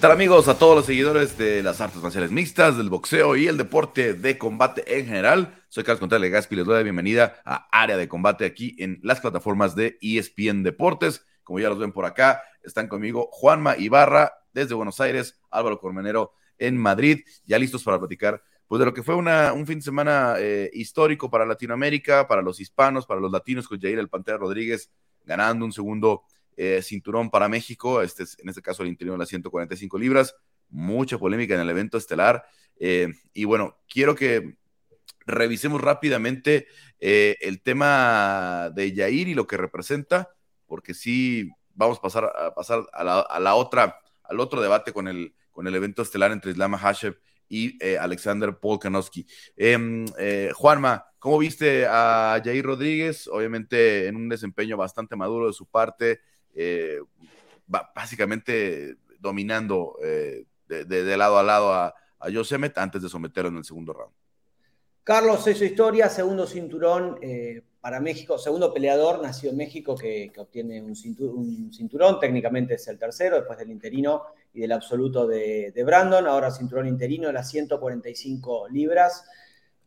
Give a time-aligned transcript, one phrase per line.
[0.00, 0.48] tal amigos?
[0.48, 4.38] A todos los seguidores de las artes marciales mixtas, del boxeo y el deporte de
[4.38, 5.62] combate en general.
[5.68, 9.20] Soy Carlos Contreras Legaspi, les doy la bienvenida a Área de Combate aquí en las
[9.20, 11.26] plataformas de ESPN Deportes.
[11.44, 16.32] Como ya los ven por acá, están conmigo Juanma Ibarra desde Buenos Aires, Álvaro Cormenero
[16.56, 19.84] en Madrid, ya listos para platicar pues de lo que fue una, un fin de
[19.84, 24.38] semana eh, histórico para Latinoamérica, para los hispanos, para los latinos, con Jair el Pantera
[24.38, 24.90] Rodríguez
[25.26, 26.22] ganando un segundo
[26.56, 30.34] eh, cinturón para México, este es, en este caso el interior de las 145 libras,
[30.68, 32.44] mucha polémica en el evento estelar.
[32.78, 34.56] Eh, y bueno, quiero que
[35.26, 36.66] revisemos rápidamente
[36.98, 40.30] el tema de Jair y lo que representa,
[40.66, 44.92] porque sí vamos a pasar a, pasar a, la, a la otra, al otro debate
[44.92, 47.18] con el, con el evento estelar entre Islam Hashev
[47.50, 49.26] y eh, Alexander Polkanowski.
[49.56, 53.28] Em, eh, Juanma, ¿cómo viste a Jair Rodríguez?
[53.28, 56.20] Obviamente en un desempeño bastante maduro de su parte,
[56.54, 56.98] eh,
[57.66, 59.96] básicamente dominando
[60.66, 62.28] de, lado a lado a, a
[62.76, 64.14] antes de someterlo en el segundo round.
[65.04, 67.18] Carlos, es historia, segundo cinturón
[67.80, 73.36] para México, segundo peleador nacido en México que, obtiene un cinturón, técnicamente es el tercero,
[73.36, 79.24] después del interino y del absoluto de, Brandon, ahora cinturón interino de las 145 libras.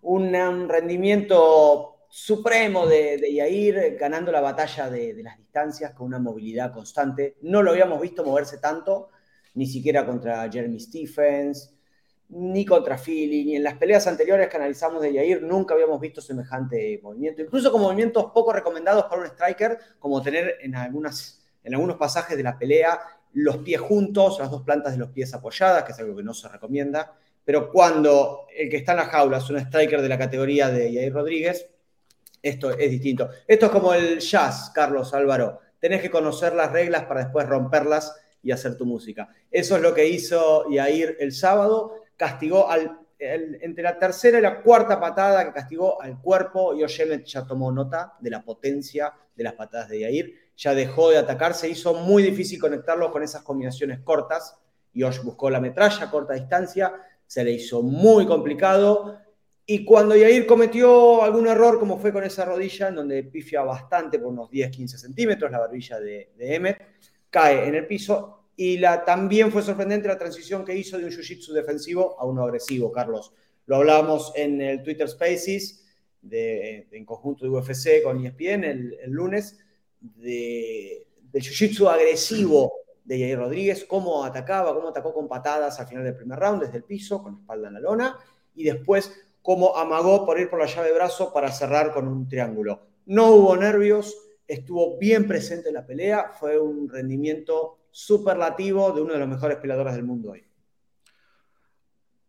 [0.02, 0.34] Un,
[0.68, 7.38] rendimiento supremo de, de, Yair, ganando la batalla de, las distancias con una movilidad constante.
[7.42, 9.10] No lo habíamos visto moverse tanto,
[9.56, 11.74] ni siquiera contra Jeremy Stephens,
[12.30, 16.22] ni contra Philly, ni en las peleas anteriores que analizamos de Yair, nunca habíamos visto
[16.22, 17.42] semejante movimiento.
[17.42, 22.44] Incluso con movimientos poco recomendados para un striker, como tener en, en algunos pasajes de
[22.44, 23.00] la pelea
[23.34, 26.36] los pies juntos, las dos plantas de los pies apoyadas, que es algo que no
[26.36, 27.18] se recomienda.
[27.44, 30.94] Pero cuando el que está en la jaula es un striker de la categoría de
[30.94, 31.73] Yair Rodríguez,
[32.44, 33.30] esto es distinto.
[33.48, 35.62] Esto es como el jazz, Carlos Álvaro.
[35.80, 39.30] Tenés que conocer las reglas para después romperlas y hacer tu música.
[39.50, 44.62] Eso es lo que hizo Yair el sábado castigó al, entre la tercera y la
[44.62, 46.86] cuarta patada que castigó al cuerpo, y
[47.26, 51.54] ya tomó nota de la potencia de las patadas de Yair, ya dejó de atacar,
[51.54, 54.58] se hizo muy difícil conectarlo con esas combinaciones cortas,
[54.94, 56.94] Yosh buscó la metralla a corta distancia,
[57.26, 59.18] se le hizo muy complicado,
[59.66, 64.20] y cuando Yair cometió algún error, como fue con esa rodilla, en donde pifia bastante
[64.20, 66.78] por unos 10-15 centímetros, la barbilla de, de Emmet,
[67.30, 71.54] cae en el piso y también fue sorprendente la transición que hizo de un jiu-jitsu
[71.54, 73.34] defensivo a uno agresivo, Carlos.
[73.66, 75.86] Lo hablábamos en el Twitter Spaces,
[76.22, 79.60] de, en conjunto de UFC con ESPN el, el lunes,
[80.00, 86.04] de, del jiu-jitsu agresivo de Jair Rodríguez, cómo atacaba, cómo atacó con patadas al final
[86.04, 88.18] del primer round desde el piso, con la espalda en la lona,
[88.56, 89.12] y después
[89.44, 92.88] cómo amagó por ir por la llave de brazo para cerrar con un triángulo.
[93.06, 94.18] No hubo nervios,
[94.48, 99.58] estuvo bien presente en la pelea, fue un rendimiento superlativo de uno de los mejores
[99.58, 100.44] peleadores del mundo hoy.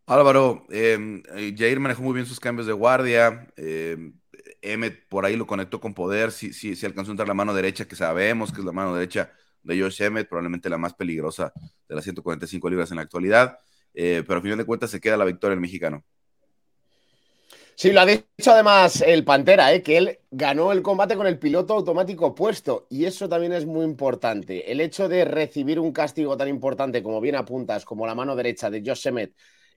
[0.06, 1.22] Álvaro, eh,
[1.56, 3.48] Jair manejó muy bien sus cambios de guardia.
[3.56, 4.12] Eh,
[4.60, 6.30] Emmet por ahí lo conectó con poder.
[6.32, 8.94] Si, si, si, alcanzó a entrar la mano derecha, que sabemos que es la mano
[8.94, 9.32] derecha
[9.62, 11.52] de Josh Emmet, probablemente la más peligrosa
[11.88, 13.58] de las 145 libras en la actualidad.
[13.94, 16.04] Eh, pero al final de cuentas se queda la victoria el mexicano.
[17.76, 19.82] Sí, lo ha dicho además el Pantera, ¿eh?
[19.82, 23.84] que él ganó el combate con el piloto automático puesto y eso también es muy
[23.84, 24.70] importante.
[24.70, 28.70] El hecho de recibir un castigo tan importante como bien apuntas, como la mano derecha
[28.70, 29.34] de Josh Emmett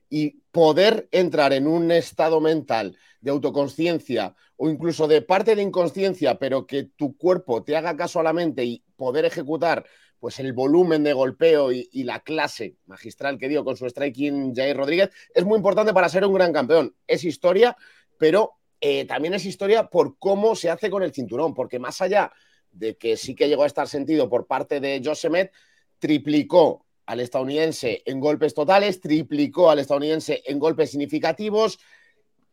[0.08, 6.38] y poder entrar en un estado mental de autoconsciencia o incluso de parte de inconsciencia,
[6.38, 9.84] pero que tu cuerpo te haga caso a la mente y poder ejecutar
[10.20, 14.76] pues el volumen de golpeo y, la clase magistral que dio con su striking Jair
[14.76, 16.94] Rodríguez es muy importante para ser un gran campeón.
[17.06, 17.76] Es historia,
[18.18, 22.32] pero eh, también es historia por cómo se hace con el cinturón, porque más allá
[22.72, 25.52] de que sí que llegó a estar sentido por parte de Josemet,
[25.98, 31.78] triplicó al estadounidense en golpes totales, triplicó al estadounidense en golpes significativos,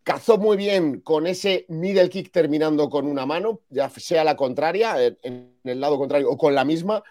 [0.04, 4.96] cazó muy bien con ese middle kick terminando con una mano, ya sea la contraria,
[5.24, 7.04] en el lado contrario o con la misma,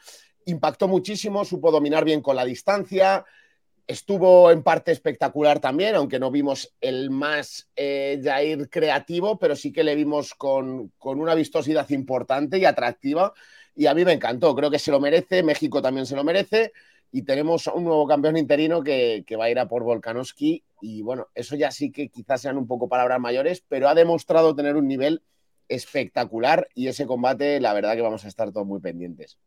[0.47, 3.25] impactó muchísimo, supo dominar bien con la distancia,
[3.87, 9.73] estuvo en parte espectacular también, aunque no vimos el más eh, Jair creativo, pero sí
[9.73, 13.33] que le vimos con, con, una vistosidad importante y atractiva.
[13.77, 16.73] Y a mí me encantó, creo que se lo merece, México también se lo merece.
[17.13, 20.65] Y tenemos un nuevo campeón interino que, que va a ir a por Volkanovski.
[20.81, 24.55] Y bueno, eso ya sí que quizás sean un poco palabras mayores, pero ha demostrado
[24.55, 25.23] tener un nivel
[25.69, 26.69] espectacular.
[26.75, 29.39] Y ese combate, la verdad que vamos a estar todos muy pendientes.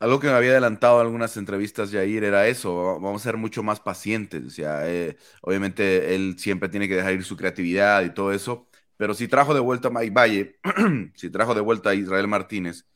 [0.00, 3.62] Algo que me había adelantado en algunas entrevistas, Jair, era eso, vamos a ser mucho
[3.62, 4.44] más pacientes.
[4.46, 8.66] O sea, eh, obviamente él siempre tiene que dejar ir su creatividad y todo eso,
[8.96, 10.58] pero si trajo de vuelta a Mike Valle,
[11.14, 12.86] si trajo de vuelta a Israel Martínez,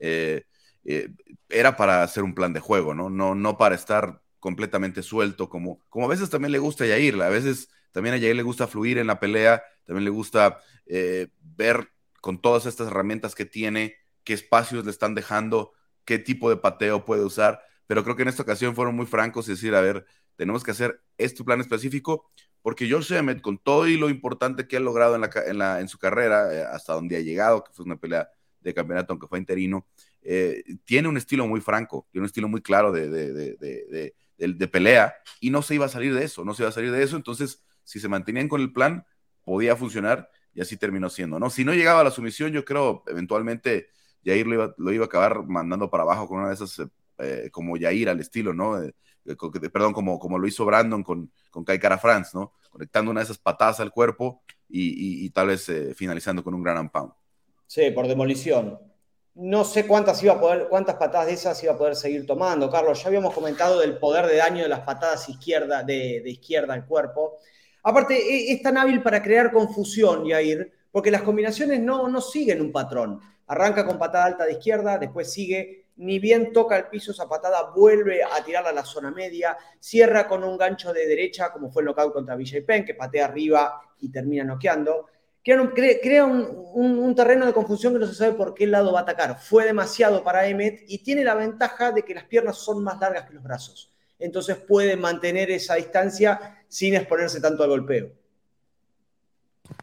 [0.00, 0.44] eh,
[0.84, 1.10] eh,
[1.50, 3.10] era para hacer un plan de juego, ¿no?
[3.10, 7.20] No, no para estar completamente suelto, como, como a veces también le gusta a Yair,
[7.22, 11.28] a veces también a Yair le gusta fluir en la pelea, también le gusta eh,
[11.40, 11.90] ver
[12.22, 15.72] con todas estas herramientas que tiene, qué espacios le están dejando,
[16.04, 19.48] qué tipo de pateo puede usar, pero creo que en esta ocasión fueron muy francos
[19.48, 20.06] y decir, a ver,
[20.36, 22.30] tenemos que hacer este plan específico,
[22.62, 25.80] porque George Emmett, con todo y lo importante que ha logrado en, la, en, la,
[25.80, 28.28] en su carrera, eh, hasta donde ha llegado, que fue una pelea
[28.60, 29.86] de campeonato, aunque fue interino,
[30.22, 35.14] eh, tiene un estilo muy franco, tiene un estilo muy claro de, de, de, pelea
[35.38, 37.16] y no se iba a salir de eso, no se iba a salir de eso.
[37.16, 39.06] Entonces, si se mantenían con el plan,
[39.44, 41.50] podía funcionar y así terminó siendo, ¿no?
[41.50, 43.90] Si no llegaba a la sumisión, yo creo eventualmente
[44.24, 46.82] Yair lo iba, a acabar mandando para abajo con una de esas,
[47.18, 48.80] eh, como Yair al estilo, ¿no?
[49.72, 52.52] perdón, como, como lo hizo Brandon con, con Kai Cara France, ¿no?
[52.70, 56.62] Conectando una de esas patadas al cuerpo y, y, tal vez eh, finalizando con un
[56.62, 57.12] gran pound.
[57.66, 58.78] Sí, por demolición.
[59.34, 62.70] No sé cuántas, iba a poder, cuántas patadas de esas iba a poder seguir tomando,
[62.70, 63.02] Carlos.
[63.02, 67.38] Ya habíamos comentado del poder de daño de las patadas izquierda, de, izquierda al cuerpo.
[67.82, 72.60] Aparte, e, es tan hábil para crear confusión, Yair, porque las combinaciones no, no siguen
[72.60, 73.20] un patrón.
[73.46, 77.70] Arranca con patada alta de izquierda, después sigue, ni bien toca el piso esa patada,
[77.74, 81.82] vuelve a tirarla a la zona media, cierra con un gancho de derecha, como fue
[81.82, 85.08] el knockout contra Vijay Pen, que patea arriba y termina noqueando
[85.44, 89.38] crea, un, terreno de confusión que no se sabe por qué lado va a atacar.
[89.38, 93.28] Fue demasiado para Emmet y tiene la ventaja de que las piernas son más largas
[93.28, 93.90] que los brazos.
[94.18, 98.12] Entonces puede mantener esa distancia sin exponerse tanto al golpeo.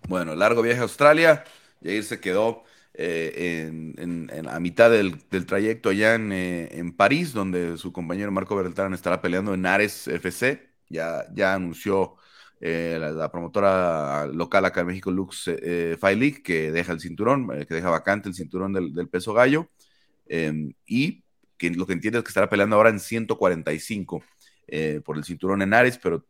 [0.08, 1.44] Bueno, largo viaje a Australia.
[1.84, 7.92] Jair se quedó eh, en, a mitad del, trayecto allá eh, en, París, donde su
[7.92, 10.70] compañero Marco Bertrán estará peleando en Ares FC.
[10.90, 12.18] Ya, ya anunció
[12.64, 15.98] eh, la, promotora local acá en México, Lux eh,
[16.44, 19.72] que deja el cinturón, que deja vacante el cinturón del, peso gallo,
[20.28, 21.24] em, y
[21.58, 24.24] que lo que entiende es que estará peleando ahora en 145
[24.68, 26.26] eh, por el cinturón en Ares, pero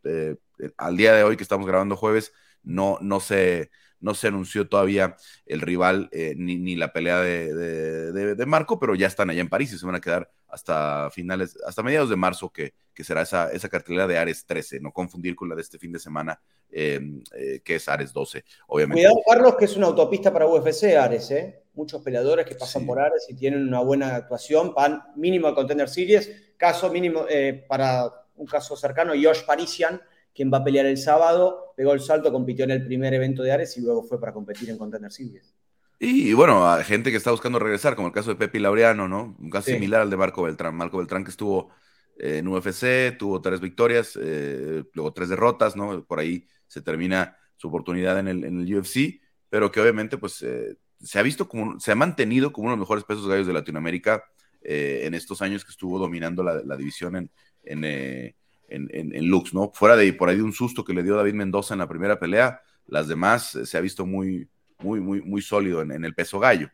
[0.78, 3.69] al día de hoy que estamos grabando jueves, no, no se
[4.01, 5.15] no se anunció todavía
[5.45, 9.50] el rival ni, ni, la pelea de, de, de, Marco, pero ya están allá en
[9.50, 13.21] París y se van a quedar hasta finales, hasta mediados de marzo, que, que será
[13.21, 16.39] esa, esa, cartelera de Ares 13, no confundir con la de este fin de semana,
[16.69, 19.01] em, eh, que es Ares 12, obviamente.
[19.01, 21.63] Cuidado, Carlos, que es una autopista para UFC, Ares, ¿eh?
[21.74, 25.88] Muchos peleadores que pasan por Ares y tienen una buena actuación, van mínimo a Contender
[25.88, 30.01] Series, caso mínimo eh, para un caso cercano, Josh Parisian,
[30.33, 33.51] quien va a pelear el sábado, pegó el salto, compitió en el primer evento de
[33.51, 35.56] Ares y luego fue para competir en Contender Series.
[36.04, 39.36] Y, bueno, a gente que está buscando regresar, como el caso de Pepe Laureano, ¿no?
[39.39, 40.75] Un caso similar al de Marco Beltrán.
[40.75, 41.69] Marco Beltrán que estuvo
[42.18, 46.04] eh, en UFC, tuvo tres victorias, eh, luego tres derrotas, ¿no?
[46.04, 50.42] Por ahí se termina su oportunidad en el, en el UFC, pero que obviamente pues
[50.42, 53.45] eh, se ha visto como, se ha mantenido como uno de los mejores pesos gallos
[53.45, 54.24] de Latinoamérica
[54.63, 57.31] en estos años que estuvo dominando la, la división en,
[57.63, 58.36] en,
[58.72, 59.72] en, en, Lux, ¿no?
[59.74, 62.20] Fuera de por ahí de un susto que le dio David Mendoza en la primera
[62.20, 64.48] pelea, las demás se ha visto muy,
[64.80, 66.70] muy, muy, muy sólido en, el peso gallo.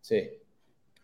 [0.00, 0.28] Sí.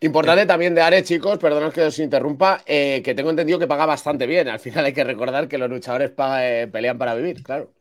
[0.00, 3.86] Importante también de Ares, chicos, perdonad que os interrumpa, eh, que tengo entendido que paga
[3.86, 4.48] bastante bien.
[4.48, 7.72] Al final hay que recordar que los luchadores eh, pelean para vivir, claro.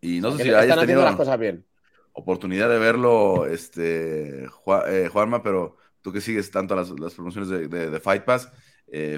[0.00, 1.64] Y no sé si hayas tenido las cosas bien.
[2.12, 8.24] oportunidad de verlo, este, eh, Juanma, pero tú que sigues tanto las, promociones de, Fight
[8.24, 8.50] Pass,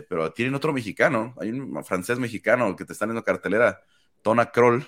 [0.08, 3.82] pero tienen otro mexicano, hay un francés mexicano que te están en la cartelera,
[4.22, 4.86] Tona Kroll,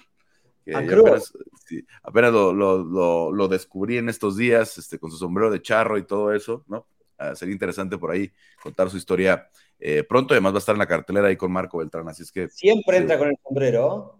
[2.02, 6.64] apenas, lo, descubrí en estos días, este, con su sombrero de charro y todo eso,
[6.68, 6.86] ¿no?
[7.18, 8.30] Ah, sería interesante por ahí
[8.62, 11.78] contar su historia eh, pronto, además va a estar en la cartelera ahí con Marco
[11.78, 12.48] Beltrán, así es que...
[12.48, 14.18] Siempre entra con el sombrero.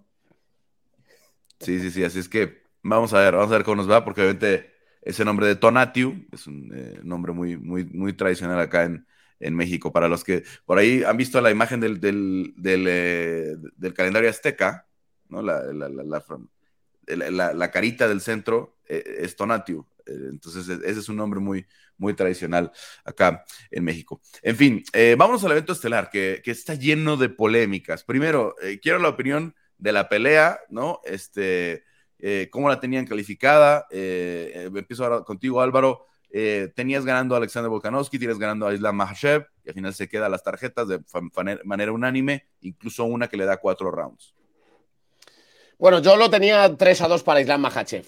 [1.61, 4.04] Sí, sí, sí, así es que vamos a ver, vamos a ver cómo nos va,
[4.04, 8.85] porque obviamente ese nombre de Tonatiu es un eh, nombre muy, muy, muy tradicional acá
[8.85, 9.06] en,
[9.54, 9.92] México.
[9.92, 14.86] Para los que por ahí han visto la imagen del, del, del eh, calendario azteca,
[15.28, 15.42] ¿no?
[15.42, 15.62] La,
[17.06, 19.86] la, carita del centro eh, es Tonatio.
[20.06, 21.66] Eh, entonces, e, ese es un nombre muy,
[21.96, 22.72] muy tradicional
[23.04, 24.20] acá en México.
[24.42, 28.04] En fin, eh, vamos al evento estelar que, está lleno de polémicas.
[28.04, 31.00] Primero, quiero la opinión de la pelea, ¿no?
[31.04, 31.84] Este,
[32.50, 33.86] cómo la tenían calificada.
[33.90, 36.06] empiezo ahora contigo, Álvaro.
[36.75, 40.30] Tenías ganando a Alexander Volkanovski, tienes ganando a Islam Mahashev, y al final se quedan
[40.30, 41.00] las tarjetas de
[41.64, 44.35] manera unánime, incluso una que le da cuatro rounds.
[45.78, 48.06] Bueno, yo lo tenía 3 a 2 para Islam Mahachev.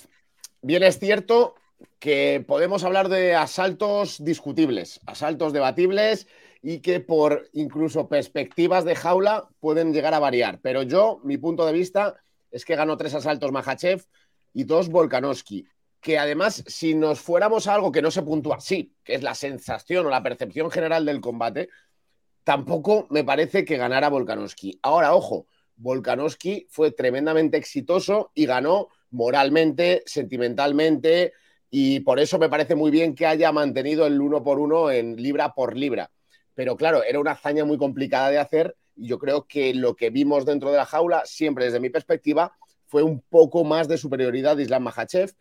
[0.63, 1.55] Bien es cierto
[1.99, 6.27] que podemos hablar de asaltos discutibles, asaltos debatibles
[6.63, 10.61] y que por incluso perspectivas de jaula pueden llegar a variar.
[10.63, 12.17] Pero yo, mi punto de vista
[12.51, 14.03] es que ganó tres asaltos Mahachev
[14.55, 15.67] y dos Volkanovski.
[16.01, 19.35] Que además, si nos fuéramos a algo que no se puntúa así, que es la
[19.35, 21.69] sensación o la percepción general del combate,
[22.45, 24.79] tampoco me parece que ganara Volkanovski.
[24.83, 31.33] Ahora, ojo, Volkanovski fue tremendamente exitoso y ganó moralmente, sentimentalmente,
[31.71, 35.17] y por eso me parece muy bien que haya mantenido el uno por uno en
[35.17, 36.11] libra por libra.
[36.55, 40.11] Pero claro, era una hazaña muy complicada de hacer y yo creo que lo que
[40.11, 42.53] vimos dentro de la jaula, siempre desde mi perspectiva,
[42.87, 45.33] fue un poco más de superioridad de Islam Mahachev,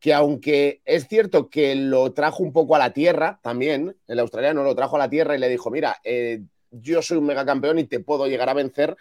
[0.00, 4.62] que aunque es cierto que lo trajo un poco a la tierra también, el australiano
[4.62, 7.84] lo trajo a la tierra y le dijo, mira, eh, yo soy un megacampeón y
[7.84, 8.96] te puedo llegar a vencer,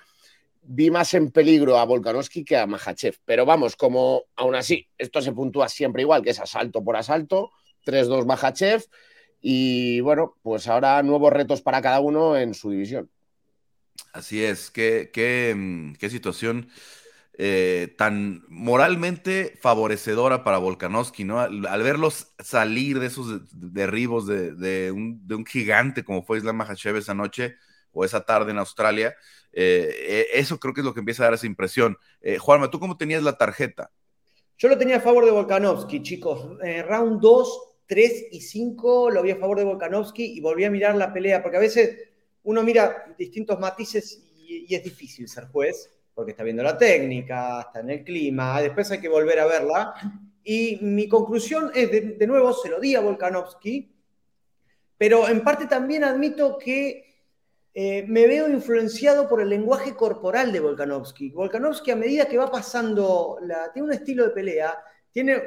[0.62, 3.18] vi más en peligro a Volkanovski que a Mahachev.
[3.26, 7.52] Pero vamos, como aún así, esto se puntúa siempre igual, que es asalto por asalto,
[7.86, 8.84] 3-2 Mahachev.
[9.42, 13.10] Y bueno, pues ahora nuevos retos para cada uno en su división.
[14.12, 16.70] Así es, qué, qué, qué situación
[17.38, 21.40] eh, tan moralmente favorecedora para Volkanovski, ¿no?
[21.40, 27.56] Al, verlos salir de esos derribos de, un, gigante como fue Islam Mahachev esa noche
[27.92, 29.16] o esa tarde en Australia,
[29.54, 31.98] eh, e, eso creo que es lo que empieza a dar esa impresión.
[32.22, 33.92] Eh, Juanma, ¿tú cómo tenías la tarjeta?
[34.58, 36.58] Yo lo tenía a favor de Volkanovski, chicos.
[36.88, 40.96] Round 2, 3 y 5 lo vi a favor de Volkanovski y volví a mirar
[40.96, 41.98] la pelea, porque a veces
[42.44, 47.82] uno mira distintos matices y, es difícil ser juez, porque está viendo la técnica, está
[47.82, 49.94] en el clima, después hay que volver a verla.
[50.44, 53.94] Y mi conclusión es, de, nuevo, se lo di a Volkanovski,
[54.98, 57.04] pero en parte también admito que
[57.74, 61.32] eh, me veo influenciado por el lenguaje corporal de Volkanovski.
[61.32, 63.38] Volkanovski, a medida que va pasando,
[63.74, 64.74] tiene un estilo de pelea,
[65.12, 65.42] tiene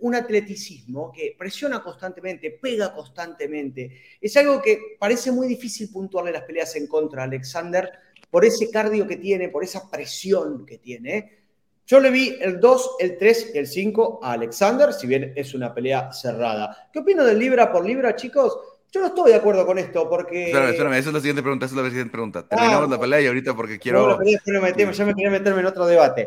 [0.00, 4.00] un atleticismo que presiona constantemente, pega constantemente.
[4.20, 7.90] Es algo que parece muy difícil puntuarle las peleas en contra a Alexander
[8.34, 11.38] por ese cardio que tiene, por esa presión que tiene.
[11.86, 15.54] Yo le vi el 2, el 3 y el 5 a Alexander, si bien es
[15.54, 16.88] una pelea cerrada.
[16.92, 18.58] ¿Qué opino del libra por libra, chicos?
[18.90, 20.46] Yo no estoy de acuerdo con esto porque.
[20.46, 21.66] Espérame, espérame, esa es la siguiente pregunta.
[21.66, 22.48] Esa es la siguiente pregunta.
[22.48, 24.18] Terminamos la pelea y ahorita porque quiero.
[24.18, 26.26] No, ya me quería meterme en otro debate.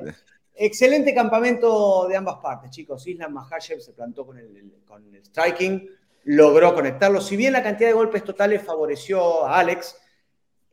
[0.56, 3.06] Excelente campamento de ambas partes, chicos.
[3.06, 5.90] Islam Mahashev se plantó con el, con el striking,
[6.24, 7.20] logró conectarlo.
[7.20, 9.98] Si bien la cantidad de golpes totales favoreció a Alex,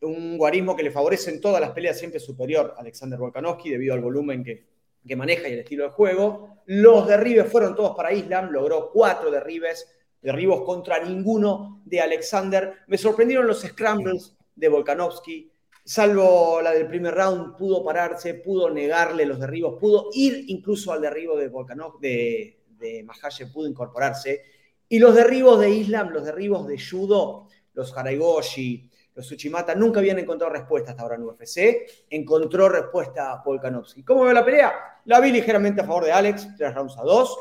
[0.04, 3.94] un guarismo que le favorece en todas las peleas siempre superior a Alexander Volkanovski debido
[3.94, 4.64] al volumen que,
[5.06, 6.62] que maneja y el estilo de juego.
[6.66, 9.88] Los derribes fueron todos para Islam, logró cuatro derribes
[10.25, 12.78] derribos contra ninguno de Alexander.
[12.87, 15.50] Me sorprendieron los scrambles de Volkanovski,
[15.84, 21.02] salvo la del primer round, pudo pararse, pudo negarle los derribos, pudo ir incluso al
[21.02, 23.06] derribo de Volkanov, de, de
[23.52, 24.42] pudo incorporarse.
[24.88, 30.18] Y los derribos de Islam, los derribos de Judo, los Haraigoshi, los Uchimata, nunca habían
[30.18, 32.06] encontrado respuesta hasta ahora en UFC.
[32.11, 34.02] Encontró respuesta a Volkanovski.
[34.02, 34.73] ¿Cómo veo la pelea?
[35.04, 37.38] La vi ligeramente a favor de Alex, tres rounds a dos.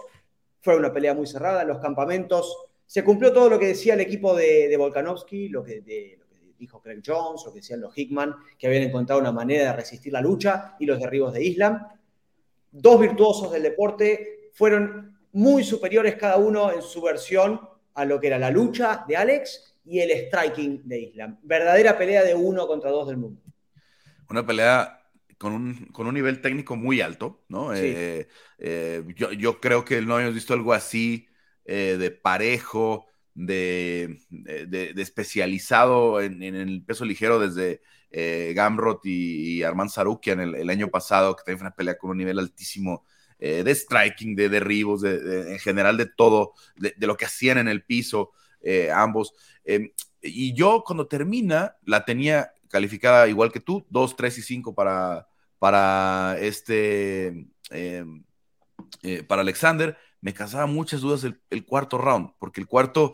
[0.61, 1.63] Fue una pelea muy cerrada.
[1.63, 5.81] En los campamentos se cumplió todo lo que decía el equipo de, Volkanovski, lo que,
[6.59, 10.13] dijo Craig Jones, lo que decían los Hickman, que habían encontrado una manera de resistir
[10.13, 11.87] la lucha y los derribos de Islam.
[12.71, 17.59] Dos virtuosos del deporte fueron muy superiores cada uno en su versión
[17.95, 21.39] a lo que era la lucha de Alex y el striking de Islam.
[21.43, 23.41] Verdadera pelea de uno contra dos del mundo.
[24.29, 25.03] Una pelea
[25.43, 25.53] con
[26.07, 27.75] un, nivel técnico muy alto, ¿no?
[27.75, 31.27] Eh, eh, yo, yo, creo que no habíamos visto algo así
[31.65, 34.19] eh, de parejo, de,
[34.95, 37.81] especializado en, el peso ligero desde
[38.53, 42.17] Gamrot y, Armand Sarukian el, el, año pasado, que también fue una pelea con un
[42.17, 43.05] nivel altísimo
[43.37, 48.31] de striking, de derribos, en general de todo, de, lo que hacían en el piso
[48.93, 49.33] ambos.
[49.63, 49.91] Em,
[50.21, 55.27] y yo cuando termina la tenía calificada igual que tú, 2, 3 y 5 para,
[55.59, 58.23] para este, em,
[59.27, 59.95] para Alexander.
[60.21, 63.13] Me causaba muchas dudas el, cuarto round, porque el cuarto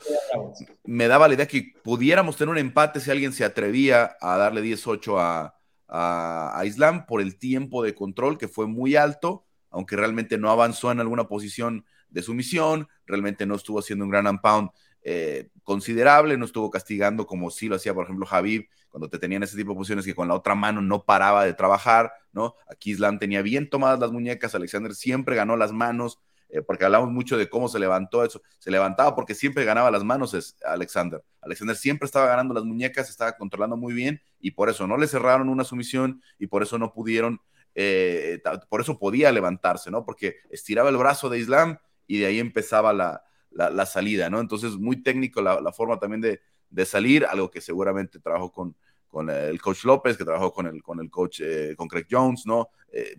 [0.83, 4.61] me daba la idea que pudiéramos tener un empate si alguien se atrevía a darle
[4.61, 5.55] 18 a,
[5.89, 10.91] a, Islam por el tiempo de control que fue muy alto, aunque realmente no avanzó
[10.91, 14.69] en alguna posición de sumisión, realmente no estuvo haciendo un gran unpound
[15.03, 19.43] eh, considerable, no estuvo castigando como sí lo hacía, por ejemplo, Javib, cuando te tenían
[19.43, 22.55] ese tipo de posiciones que con la otra mano no paraba de trabajar, ¿no?
[22.69, 27.11] Aquí Islam tenía bien tomadas las muñecas, Alexander siempre ganó las manos, eh, porque hablamos
[27.11, 28.41] mucho de cómo se levantó eso.
[28.57, 31.23] Se levantaba porque siempre ganaba las manos es Alexander.
[31.41, 35.07] Alexander siempre estaba ganando las muñecas, estaba controlando muy bien y por eso no le
[35.07, 37.39] cerraron una sumisión y por eso no pudieron,
[37.75, 40.03] eh, por eso podía levantarse, ¿no?
[40.03, 41.77] Porque estiraba el brazo de Islam
[42.07, 44.39] y de ahí empezaba la, la, salida, ¿no?
[44.39, 48.75] Entonces, muy técnico la, forma también de, de, salir, algo que seguramente trabajó con,
[49.07, 52.45] con el coach López, que trabajó con el, con el coach, eh, con Craig Jones,
[52.45, 52.69] ¿no?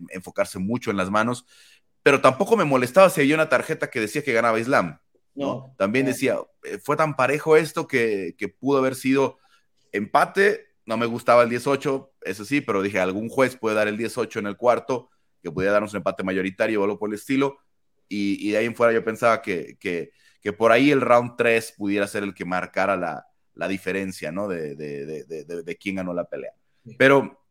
[0.09, 1.45] enfocarse mucho en las manos
[2.03, 4.99] pero tampoco me molestaba si había una tarjeta que decía que ganaba Islam.
[5.33, 9.37] No, También decía, eh, fue tan parejo esto que, pudo haber sido
[9.93, 13.97] empate, no me gustaba el 18, eso sí, pero dije, algún juez puede dar el
[13.97, 15.09] 18 en el cuarto,
[15.41, 17.57] que pudiera darnos un empate mayoritario o algo por el estilo.
[18.09, 20.11] Y, de ahí en fuera yo pensaba que, que,
[20.41, 24.47] que, por ahí el round 3 pudiera ser el que marcara la, la diferencia, ¿no?
[24.47, 26.53] De, de, de, de, quién ganó la pelea.
[26.97, 27.43] Pero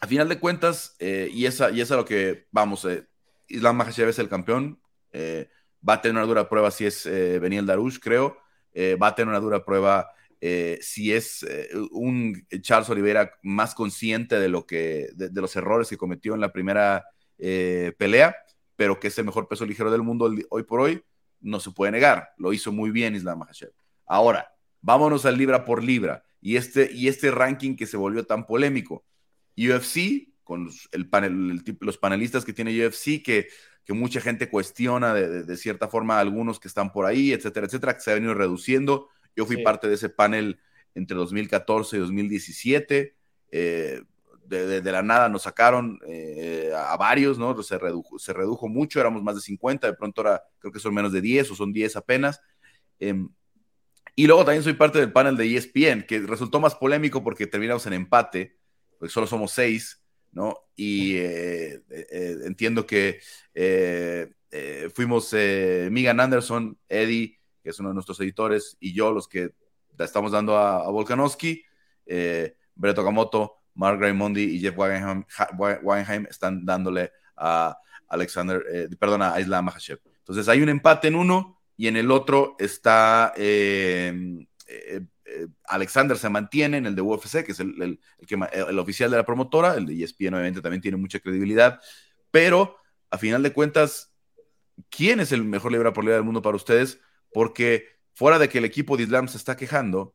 [0.00, 3.06] a final de cuentas, eh, y, esa, y esa es lo que, vamos, eh,
[3.48, 4.80] Islam Makhachev es el campeón,
[5.12, 5.48] eh,
[5.86, 8.38] va a tener una dura prueba si es eh, Beniel Darush, creo,
[9.00, 14.38] va a tener una dura prueba eh, si es eh, un Charles Oliveira más consciente
[14.38, 17.06] de, lo que, de, los errores que cometió en la primera
[17.38, 18.36] eh, pelea,
[18.76, 21.02] pero que es el mejor peso ligero del mundo hoy por hoy,
[21.40, 22.30] no se puede negar.
[22.38, 23.72] Lo hizo muy bien Islam Makhachev.
[24.06, 28.46] Ahora, vámonos al libra por libra y este, y este ranking que se volvió tan
[28.46, 29.04] polémico.
[29.56, 33.48] UFC, con el panel, los panelistas que tiene UFC, que,
[33.84, 37.94] que mucha gente cuestiona de, de, cierta forma algunos que están por ahí, etcétera, etcétera,
[37.94, 40.58] que se ha venido reduciendo yo fui parte de ese panel
[40.94, 43.14] entre 2014 y 2017.
[43.52, 44.02] Eh,
[44.48, 47.62] de, la nada nos sacaron eh, a varios, ¿no?
[47.62, 50.94] Se redujo, se redujo mucho, éramos más de 50, de pronto ahora creo que son
[50.94, 52.40] menos de 10 o son 10 apenas.
[52.98, 53.28] Em,
[54.14, 57.86] y luego también soy parte del panel de ESPN, que resultó más polémico porque terminamos
[57.86, 58.56] en empate,
[58.98, 60.56] porque solo somos 6, ¿no?
[60.74, 61.82] Y eh,
[62.44, 63.20] entiendo que
[64.94, 69.50] fuimos Megan Anderson, Eddie, que es uno de nuestros editores, y yo, los que
[70.04, 71.64] estamos dando a, Volkanovski,
[72.06, 77.78] eh, Brett Okamoto, Mark Raimondi y Jeff Wagenheim, están dándole a
[78.08, 80.00] Alexander, eh, a Islam Makhachev.
[80.18, 85.00] Entonces hay un empate en uno y en el otro está eh, eh,
[85.68, 88.00] Alexander se mantiene en el de UFC, que es el, el,
[88.52, 91.80] el, oficial de la promotora, el de ESPN obviamente también tiene mucha credibilidad,
[92.30, 92.76] pero
[93.10, 94.12] a final de cuentas,
[94.88, 97.00] ¿quién es el mejor libra por libra del mundo para ustedes?
[97.36, 100.14] porque fuera de que el equipo de Islam se está quejando,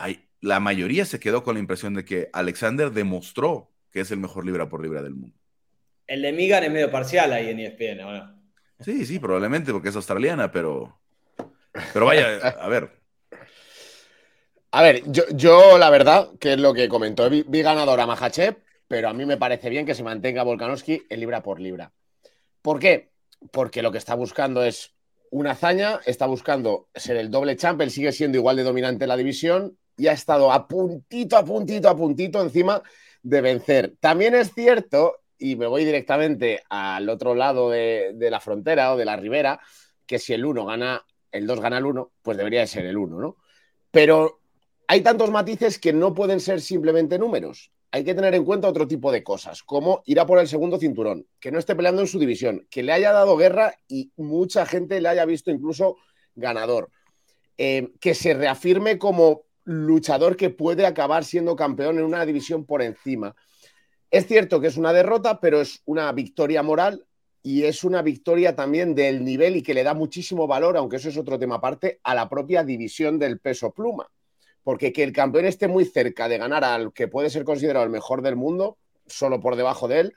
[0.00, 4.18] hay, la mayoría se quedó con la impresión de que Alexander demostró que es el
[4.18, 5.36] mejor libra por libra del mundo.
[6.06, 8.40] El de Migan es medio parcial ahí en ESPN, ¿no?
[8.80, 10.98] Sí, sí, probablemente porque es australiana, pero,
[11.92, 12.90] pero vaya, a ver.
[14.72, 18.06] A ver, yo, yo la verdad, que es lo que comentó, vi, vi ganador a
[18.06, 21.92] Mahachev, pero a mí me parece bien que se mantenga Volkanovski en libra por libra.
[22.62, 23.10] ¿Por qué?
[23.50, 24.94] Porque lo que está buscando es
[25.30, 29.08] una hazaña, está buscando ser el doble champ, él sigue siendo igual de dominante en
[29.08, 32.82] la división y ha estado a puntito, a puntito, a puntito encima
[33.22, 33.96] de vencer.
[34.00, 39.04] También es cierto, y me voy directamente al otro lado de, la frontera o de
[39.04, 39.60] la ribera,
[40.06, 42.96] que si el 1 gana, el 2 gana el 1, pues debería de ser el
[42.96, 43.36] 1, ¿no?
[43.90, 44.40] Pero
[44.86, 48.86] hay tantos matices que no pueden ser simplemente números hay que tener en cuenta otro
[48.86, 52.06] tipo de cosas, como ir a por el segundo cinturón, que no esté peleando en
[52.06, 55.96] su división, que le haya dado guerra y mucha gente le haya visto incluso
[56.36, 56.90] ganador,
[57.58, 62.82] eh, que se reafirme como luchador que puede acabar siendo campeón en una división por
[62.82, 63.34] encima.
[64.10, 67.06] Es cierto que es una derrota, pero es una victoria moral
[67.42, 71.08] y es una victoria también del nivel y que le da muchísimo valor, aunque eso
[71.08, 74.10] es otro tema aparte, a la propia división del peso pluma
[74.62, 77.90] porque que el campeón esté muy cerca de ganar al que puede ser considerado el
[77.90, 80.14] mejor del mundo, solo por debajo de él,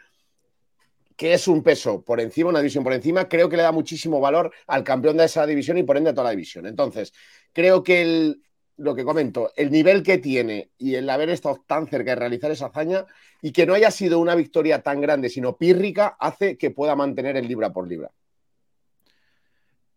[1.15, 4.19] que es un peso por encima, una división por encima, creo que le da muchísimo
[4.19, 6.65] valor al campeón de esa división y por ende a toda la división.
[6.65, 7.13] Entonces,
[7.53, 8.43] creo que el,
[8.77, 12.51] lo que comento, el nivel que tiene y el haber estado tan cerca de realizar
[12.51, 13.05] esa hazaña
[13.41, 17.37] y que no haya sido una victoria tan grande, sino pírrica, hace que pueda mantener
[17.37, 18.11] el libra por libra.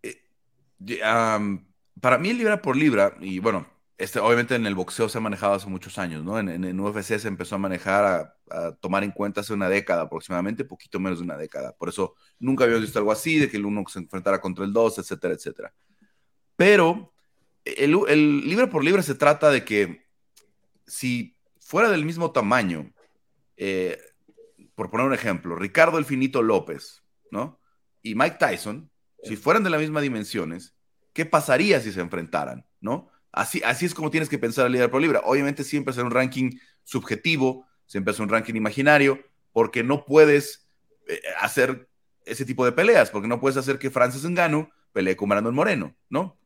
[0.02, 0.22] Eh,
[2.00, 3.66] para mí el libra por libra, y bueno,
[3.98, 6.38] este, obviamente en el boxeo se ha manejado hace muchos años, ¿no?
[6.38, 10.66] En, en, UFC se empezó a manejar, a, tomar en cuenta hace una década aproximadamente,
[10.66, 11.72] poquito menos de una década.
[11.72, 14.72] Por eso nunca habíamos visto algo así, de que el uno se enfrentara contra el
[14.72, 15.72] dos, etcétera, etcétera.
[16.56, 17.14] Pero
[17.66, 20.06] el, el libra por libra se trata de que
[20.86, 22.92] si fuera del mismo tamaño,
[23.56, 23.98] eh,
[24.74, 27.60] por poner un ejemplo, Ricardo el Finito López, ¿no?
[28.02, 28.90] Y Mike Tyson,
[29.24, 30.74] si fueran de las mismas dimensiones,
[31.12, 33.10] ¿qué pasaría si se enfrentaran, ¿no?
[33.32, 35.20] Así, es como tienes que pensar el líder por libra.
[35.24, 36.52] Obviamente siempre es un ranking
[36.84, 39.18] subjetivo, siempre es un ranking imaginario,
[39.52, 40.68] porque no puedes
[41.08, 41.88] eh, hacer
[42.24, 45.94] ese tipo de peleas, porque no puedes hacer que Francis Ngannou pelee con Brandon Moreno,
[46.08, 46.38] ¿no?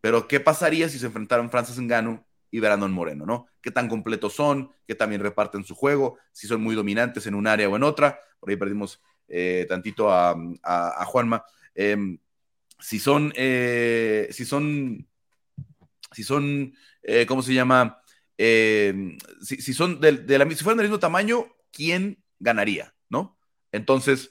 [0.00, 3.46] Pero ¿qué pasaría si se enfrentaran Francis Ngannou y Brandon Moreno, ¿no?
[3.60, 4.70] ¿Qué tan completos son?
[4.86, 6.18] ¿Qué también reparten su juego?
[6.32, 8.20] Si son muy dominantes en un área o en otra.
[8.40, 10.34] Por ahí perdimos eh, tantito a,
[11.06, 11.44] Juanma.
[11.74, 12.18] Em,
[12.78, 15.06] si son, eh, si son
[16.12, 18.00] si son, eh, ¿cómo se llama?
[18.38, 22.94] Eh, si, son si fueran del mismo tamaño, ¿quién ganaría?
[23.08, 23.38] ¿No?
[23.72, 24.30] Entonces,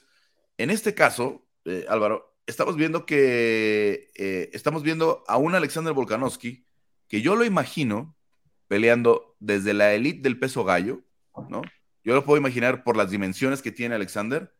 [0.56, 1.46] en este caso,
[1.88, 4.10] Álvaro, estamos viendo que
[4.52, 6.64] estamos viendo a un Alexander Volkanovski
[7.06, 8.16] que yo lo imagino
[8.66, 11.02] peleando desde la elite del peso gallo,
[11.48, 11.62] ¿no?
[12.04, 14.54] Yo lo puedo imaginar por las dimensiones que tiene Alexander,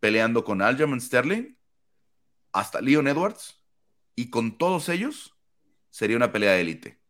[0.00, 1.56] peleando con Aljamain Sterling
[2.52, 3.62] hasta Leon Edwards,
[4.14, 5.36] y con todos ellos
[5.90, 7.00] sería una pelea de élite.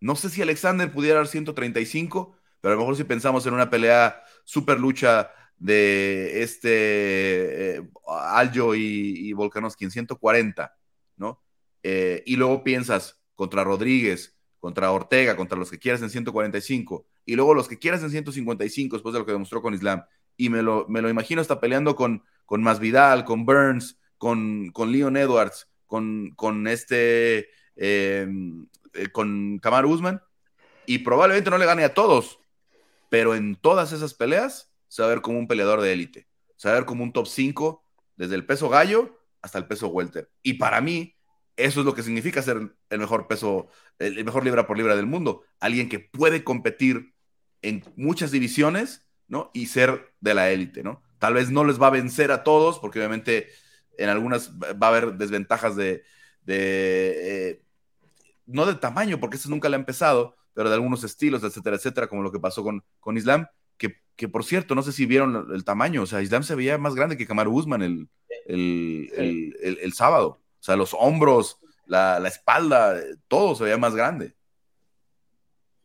[0.00, 3.70] No sé si Alexander pudiera dar 135, pero a lo mejor si pensamos en una
[3.70, 10.76] pelea super lucha de este eh, Aljo y, y, Volkanovski en 140,
[11.16, 11.42] ¿no?
[11.82, 17.36] Eh, y luego piensas contra Rodríguez, contra Ortega, contra los que quieras en 145, y
[17.36, 20.04] luego los que quieras en 155 después de lo que demostró con Islam,
[20.36, 24.90] y me lo, me lo imagino está peleando con, con Masvidal, con Burns, con, con
[24.90, 30.22] Leon Edwards, con, con este, em, eh, con Kamar Usman,
[30.86, 32.38] y probablemente no le gane a todos,
[33.10, 36.68] pero en todas esas peleas se va a ver como un peleador de élite, se
[36.68, 37.82] va a ver como un top 5
[38.14, 40.30] desde el peso gallo hasta el peso welter.
[40.40, 41.16] Y para mí,
[41.56, 43.66] eso es lo que significa ser el mejor peso,
[43.98, 45.42] el mejor libra por libra del mundo.
[45.58, 47.12] Alguien que puede competir
[47.60, 49.50] en muchas divisiones, ¿no?
[49.52, 51.02] Y ser de la élite, ¿no?
[51.18, 53.48] Tal vez no les va a vencer a todos, porque obviamente
[53.98, 56.04] en algunas va a haber desventajas de,
[56.46, 57.64] eh,
[58.46, 62.06] no de tamaño, porque eso nunca le ha empezado, pero de algunos estilos, etcétera, etcétera,
[62.06, 65.48] como lo que pasó con, con Islam, que, que por cierto, no sé si vieron
[65.52, 68.08] el, tamaño, o sea, Islam se veía más grande que Kamaru Usman el,
[68.46, 74.34] el, el, sábado, o sea, los hombros, la, la, espalda, todo se veía más grande.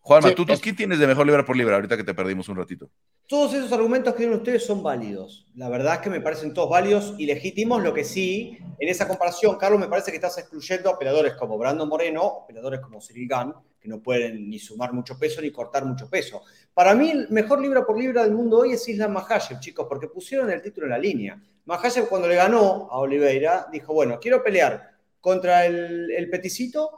[0.02, 2.90] Juanma, ¿tú, ¿tú, tienes de mejor libra por libra ahorita que te perdimos un ratito?
[3.28, 5.46] Todos esos argumentos que tienen ustedes son válidos.
[5.54, 7.84] La verdad es que me parecen todos válidos y legítimos.
[7.84, 11.60] Lo que sí, en esa comparación, Carlos, me parece que estás excluyendo a peleadores como
[11.60, 15.86] Brandon Moreno, peleadores como Cyril Gunn, que no pueden ni sumar mucho peso ni cortar
[15.86, 16.44] mucho peso.
[16.74, 20.08] Para mí, el mejor libra por libra del mundo hoy es Islam Mahayev, chicos, porque
[20.08, 21.42] pusieron el título en la línea.
[21.66, 26.92] Mahayev, cuando le ganó a Oliveira, dijo: Bueno, quiero pelear contra el, el peticito,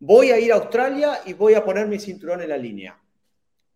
[0.00, 2.98] voy a ir a Australia y voy a poner mi cinturón en la línea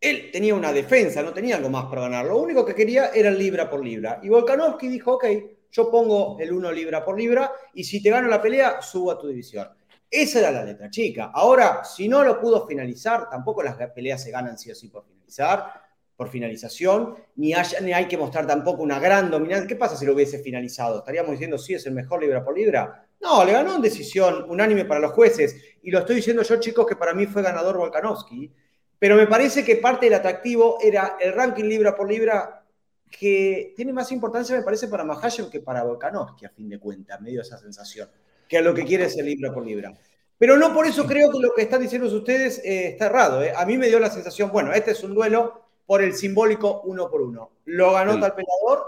[0.01, 2.27] él tenía una defensa, no tenía algo más para ganar.
[2.27, 4.21] Lo único que quería era el libra por libra.
[4.23, 5.25] Y Volkanovski dijo, ok,
[5.71, 9.19] yo pongo el 1 libra por libra y si te gano la pelea, subo a
[9.19, 9.69] tu división.
[10.11, 11.31] Esa era la letra chica.
[11.35, 15.05] Ahora, si no lo pudo finalizar, tampoco las peleas se ganan sí o sí por
[15.05, 15.73] finalizar,
[16.17, 19.69] por finalización, ni, hay que mostrar tampoco una gran dominancia.
[19.69, 20.99] ¿Qué pasa si lo hubiese finalizado?
[20.99, 23.07] ¿Estaríamos diciendo sí es el mejor libra por libra?
[23.21, 25.57] No, le ganó en decisión unánime para los jueces.
[25.83, 28.53] Y lo estoy diciendo yo, chicos, que para mí fue ganador Volkanovski.
[28.99, 32.65] Pero me parece que parte del atractivo era el ranking libra por libra
[33.11, 37.21] que tiene más importancia, me parece, para Mahashev que para Volkanovski, a fin de cuentas,
[37.21, 38.11] me dio esa sensación,
[38.49, 39.93] que a lo que quiere es el libra por libra.
[40.39, 43.43] Pero no por eso creo que lo que están diciendo ustedes eh, está errado.
[43.43, 43.53] Eh.
[43.57, 47.11] A mí me dio la sensación, bueno, este es un duelo por el simbólico uno
[47.11, 47.51] por uno.
[47.65, 48.87] ¿Lo ganó tal peleador?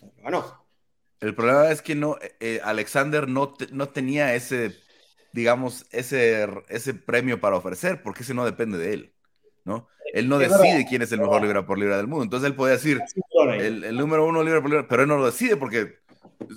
[0.00, 0.64] Lo ganó.
[1.20, 4.76] El problema es que no, eh, Alexander no, no tenía ese,
[5.32, 9.12] digamos, ese, ese premio para ofrecer, porque ese no depende de él.
[9.64, 9.88] ¿no?
[10.14, 12.24] Él no decide quién es el mejor libra por libra del mundo.
[12.24, 13.00] Entonces él puede decir
[13.58, 15.98] el, número uno libra por libra, pero él no lo decide porque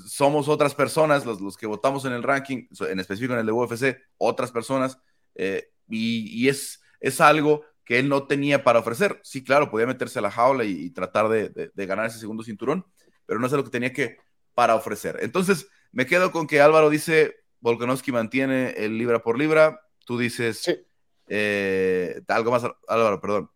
[0.08, 3.98] somos otras personas, los, que votamos en el ranking, en específico en el de UFC,
[4.18, 4.98] otras personas,
[5.36, 9.20] eh, y, es, es algo que él no tenía para ofrecer.
[9.24, 12.86] Sí, claro, podía meterse a la jaula y, tratar de, ganar ese segundo cinturón,
[13.26, 14.18] pero no es lo que tenía que
[14.54, 15.18] para ofrecer.
[15.22, 20.66] Entonces, me quedo con que Álvaro dice, Volkanovski mantiene el libra por libra, tú dices...
[21.34, 23.50] Eh, algo más, Álvaro, perdón.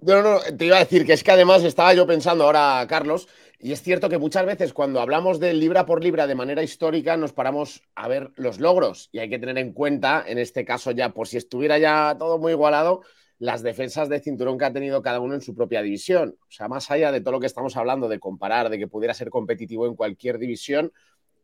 [0.00, 3.28] No, no, te iba a decir que es que además estaba yo pensando ahora, Carlos,
[3.62, 7.18] y es cierto que muchas veces cuando hablamos de libra por libra de manera histórica
[7.18, 10.92] nos paramos a ver los logros y hay que tener en cuenta, en este caso
[10.92, 13.02] ya, por si estuviera ya todo muy igualado,
[13.38, 16.36] las defensas de cinturón que ha tenido cada uno en su propia división.
[16.42, 19.12] O sea, más allá de todo lo que estamos hablando de comparar, de que pudiera
[19.12, 20.92] ser competitivo en cualquier división,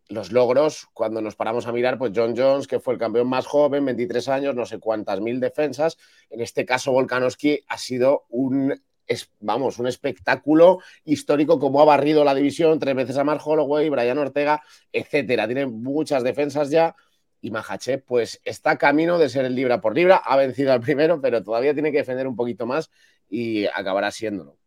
[0.08, 3.46] los logros, cuando nos paramos a mirar, pues John Jones, que fue el campeón más
[3.46, 5.98] joven, 23 años, no sé cuántas mil defensas.
[6.30, 8.80] En este caso, Volkanovski ha sido un,
[9.40, 14.18] vamos, un espectáculo histórico, como ha barrido la división, tres veces a Mark Holloway, Brian
[14.18, 15.46] Ortega, etcétera.
[15.46, 16.94] Tiene muchas defensas ya.
[17.40, 20.16] Y Mahachev, pues está camino de ser el libra por libra.
[20.16, 22.90] Ha vencido al primero, pero todavía tiene que defender un poquito más
[23.28, 24.58] y acabará siéndolo.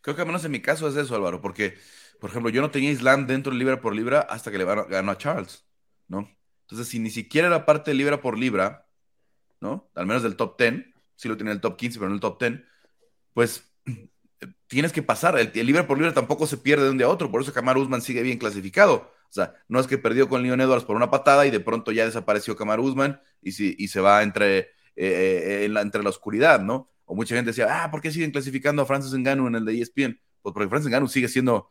[0.00, 1.74] Creo que al menos en mi caso es eso, Álvaro, porque
[2.18, 5.10] por ejemplo, yo no tenía Islam dentro de libra por libra hasta que le ganó
[5.10, 5.66] a Charles,
[6.08, 6.30] ¿no?
[6.62, 8.88] Entonces, si ni siquiera era parte de libra por libra,
[9.60, 9.90] ¿no?
[9.94, 12.20] Al menos del top 10, sí lo tiene en el top 15, pero en el
[12.20, 12.62] top 10,
[13.36, 13.70] pues
[14.66, 15.38] tienes que pasar.
[15.38, 17.76] El, libra por libra tampoco se pierde de un día a otro, por eso Kamar
[17.76, 19.12] Usman sigue bien clasificado.
[19.28, 21.92] O sea, no es que perdió con Leon Edwards por una patada y de pronto
[21.92, 24.60] ya desapareció Kamar Usman y, si, y se va entre,
[24.96, 26.90] eh, eh, la, entre la oscuridad, ¿no?
[27.04, 29.82] O mucha gente decía, ah, ¿por qué siguen clasificando a Francis Ngannou en el de
[29.82, 30.18] ESPN?
[30.40, 31.68] Pues porque Francis Ngannou sigue siendo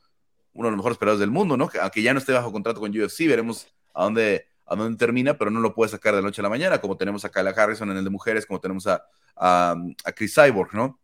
[0.53, 1.67] uno de los mejores peleadores del mundo, ¿no?
[1.81, 5.49] Aunque ya no esté bajo contrato con UFC, veremos a dónde, a dónde termina, pero
[5.49, 7.89] no lo puede sacar de la noche a la mañana, como tenemos a Kyla Harrison
[7.89, 9.03] en el de mujeres, como tenemos a,
[9.35, 10.99] a, a Chris Cyborg, ¿no?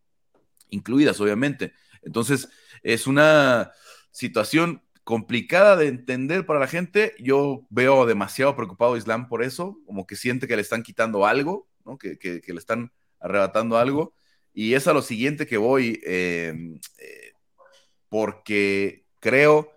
[0.71, 1.73] Incluidas, obviamente.
[2.01, 2.49] Entonces,
[2.81, 3.71] es una
[4.09, 7.13] situación complicada de entender para la gente.
[7.19, 11.25] Yo veo demasiado preocupado a Islam por eso, como que siente que le están quitando
[11.27, 11.97] algo, ¿no?
[11.97, 14.15] que, le están arrebatando algo.
[14.53, 16.53] Y es a lo siguiente que voy, eh,
[16.97, 17.33] eh,
[18.09, 19.71] porque creo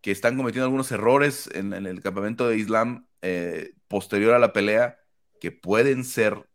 [0.00, 4.52] que están cometiendo algunos errores en, en el campamento de Islam eh, posterior a la
[4.52, 4.98] pelea
[5.40, 6.47] que pueden ser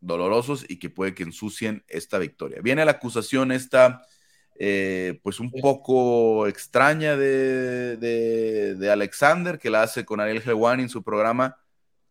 [0.00, 2.60] dolorosos y que puede que ensucien esta victoria.
[2.62, 4.02] Viene la acusación esta
[4.58, 10.88] eh, pues un poco extraña de, de, Alexander, que la hace con Ariel Helwani en
[10.88, 11.58] su programa,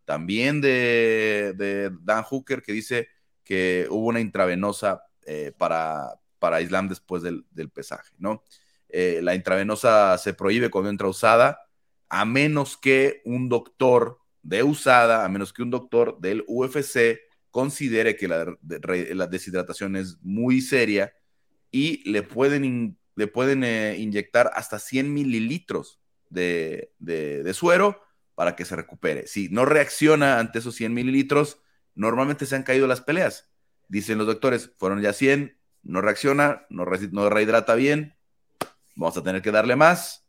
[0.06, 3.08] también de, Dan Hooker, que dice
[3.44, 8.44] que hubo una intravenosa eh, para, para Islam después del, pesaje, ¿no?
[8.90, 11.68] Eh, la intravenosa se prohíbe cuando entra usada,
[12.10, 17.20] a menos que un doctor de usada, a menos que un doctor del UFC
[17.56, 21.14] considere que la, deshidratación es muy seria
[21.72, 26.92] y le pueden, le pueden eh, inyectar hasta 100 mililitros de,
[27.54, 28.02] suero
[28.36, 29.26] para que se recupere.
[29.28, 31.62] Si no reacciona ante esos 100 mililitros,
[31.94, 33.50] normalmente se han caído las peleas.
[33.88, 38.18] Dicen los doctores, fueron ya 100, no reacciona, no, rehidrata bien,
[38.98, 40.28] vamos a tener que darle más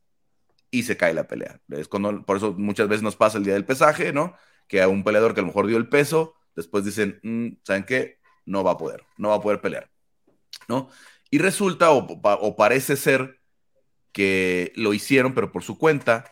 [0.70, 1.60] y se cae la pelea.
[1.70, 4.36] Es por eso muchas veces nos pasa el día del pesaje, ¿no?
[4.68, 7.84] Que a un peleador que a lo mejor dio el peso, después dicen, mm, ¿saben
[7.84, 8.18] qué?
[8.44, 9.90] No va a poder, no va a poder pelear,
[10.68, 10.88] ¿no?
[11.30, 13.40] Y resulta, o, parece ser,
[14.12, 16.24] que lo hicieron, pero por su cuenta.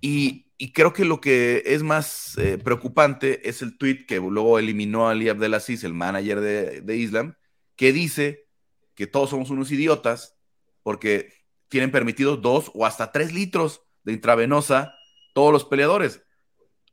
[0.00, 5.08] Y, creo que lo que es más eh, preocupante es el tweet que luego eliminó
[5.08, 7.34] Ali Abdelaziz, el manager de, Islam,
[7.76, 8.48] que dice
[8.94, 10.36] que todos somos unos idiotas
[10.82, 11.32] porque
[11.68, 14.94] tienen permitidos dos o hasta tres litros de intravenosa
[15.34, 16.22] todos los peleadores.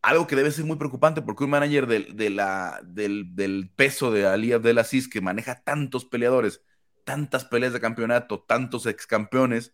[0.01, 4.25] Algo que debe ser muy preocupante porque un manager de, la, del, del, peso de
[4.25, 6.61] Ali Abdelaziz que maneja tantos peleadores
[7.09, 9.73] tantas peleas de campeonato, tantos ex campeones,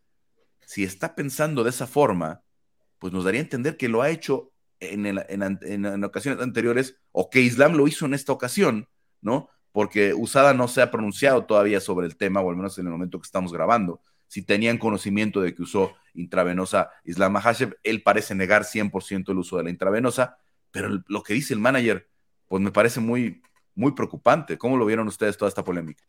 [0.62, 2.46] si está pensando de esa forma,
[2.98, 7.42] pues nos daría a entender que lo ha hecho en, en, ocasiones anteriores o que
[7.42, 8.88] Islam lo hizo en esta ocasión,
[9.20, 9.50] ¿no?
[9.74, 12.94] Porque Usada no se ha pronunciado todavía sobre el tema, o al menos en el
[12.94, 14.00] momento que estamos grabando.
[14.36, 19.56] Si tenían conocimiento de que usó intravenosa Islam Mahashev, él parece negar 100% el uso
[19.56, 20.40] de la intravenosa,
[20.72, 22.10] pero lo que dice el manager,
[22.50, 23.42] pues me parece muy,
[23.76, 24.58] muy preocupante.
[24.58, 26.04] ¿Cómo lo vieron ustedes toda esta polémica?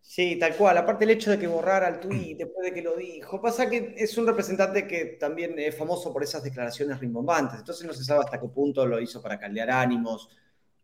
[0.00, 0.78] Sí, tal cual.
[0.78, 3.92] Aparte el hecho de que borrara el tuit después de que lo dijo, pasa que
[3.94, 7.58] es un representante que también es famoso por esas declaraciones rimbombantes.
[7.58, 10.30] Entonces no se sabe hasta qué punto lo hizo para caldear ánimos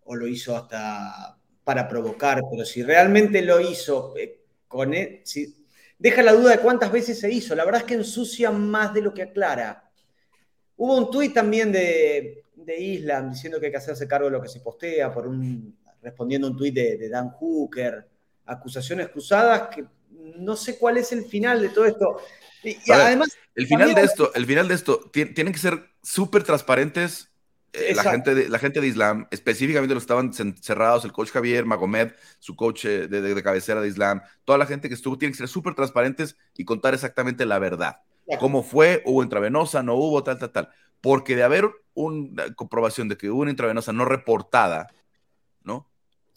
[0.04, 2.42] o lo hizo hasta para provocar.
[2.50, 4.42] Pero si realmente lo hizo eh,
[4.76, 5.56] con él, si,
[5.98, 7.54] deja la duda de cuántas veces se hizo.
[7.54, 9.90] La verdad es que ensucia más de lo que aclara.
[10.76, 14.42] Hubo un tuit también de, de Islam diciendo que hay que hacerse cargo de lo
[14.42, 18.06] que se postea, por un, respondiendo a un tuit de, de Dan Hooker
[18.46, 22.20] acusaciones cruzadas que no sé cuál es el final de todo esto.
[22.62, 23.36] Y, además.
[23.54, 27.30] El final de esto, el final de esto, tienen que ser súper transparentes.
[27.76, 31.66] Eh, la, gente de, la gente de Islam, específicamente los estaban cerrados, el coach Javier
[31.66, 35.38] Magomed, su coach eh, de, cabecera de Islam, toda la gente que estuvo, tienen que
[35.38, 37.96] ser súper transparentes y contar exactamente la verdad.
[38.40, 40.68] Cómo fue, hubo intravenosa, no hubo, tal, tal, tal.
[41.00, 44.88] Porque de haber una comprobación de que hubo una intravenosa no reportada,
[45.62, 45.88] ¿no?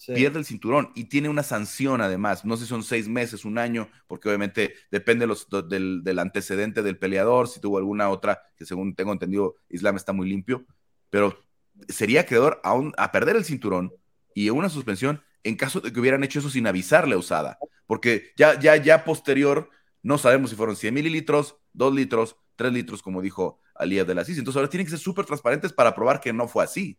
[0.07, 2.45] pierde el cinturón y tiene una sanción además.
[2.45, 6.97] No sé si son seis meses, un año, porque obviamente depende los, del, antecedente del
[6.97, 10.65] peleador, si tuvo alguna otra, que según tengo entendido, Islam está muy limpio,
[11.09, 11.39] pero
[11.87, 13.93] sería acreedor a, a perder el cinturón
[14.33, 18.33] y una suspensión en caso de que hubieran hecho eso sin avisarle a Usada, porque
[18.35, 19.69] ya, ya, ya posterior
[20.01, 24.25] no sabemos si fueron 100 mililitros, 2 litros, 3 litros, como dijo Alía de la
[24.25, 24.37] CIS.
[24.39, 26.97] Entonces ahora tienen que ser súper transparentes para probar que no fue así.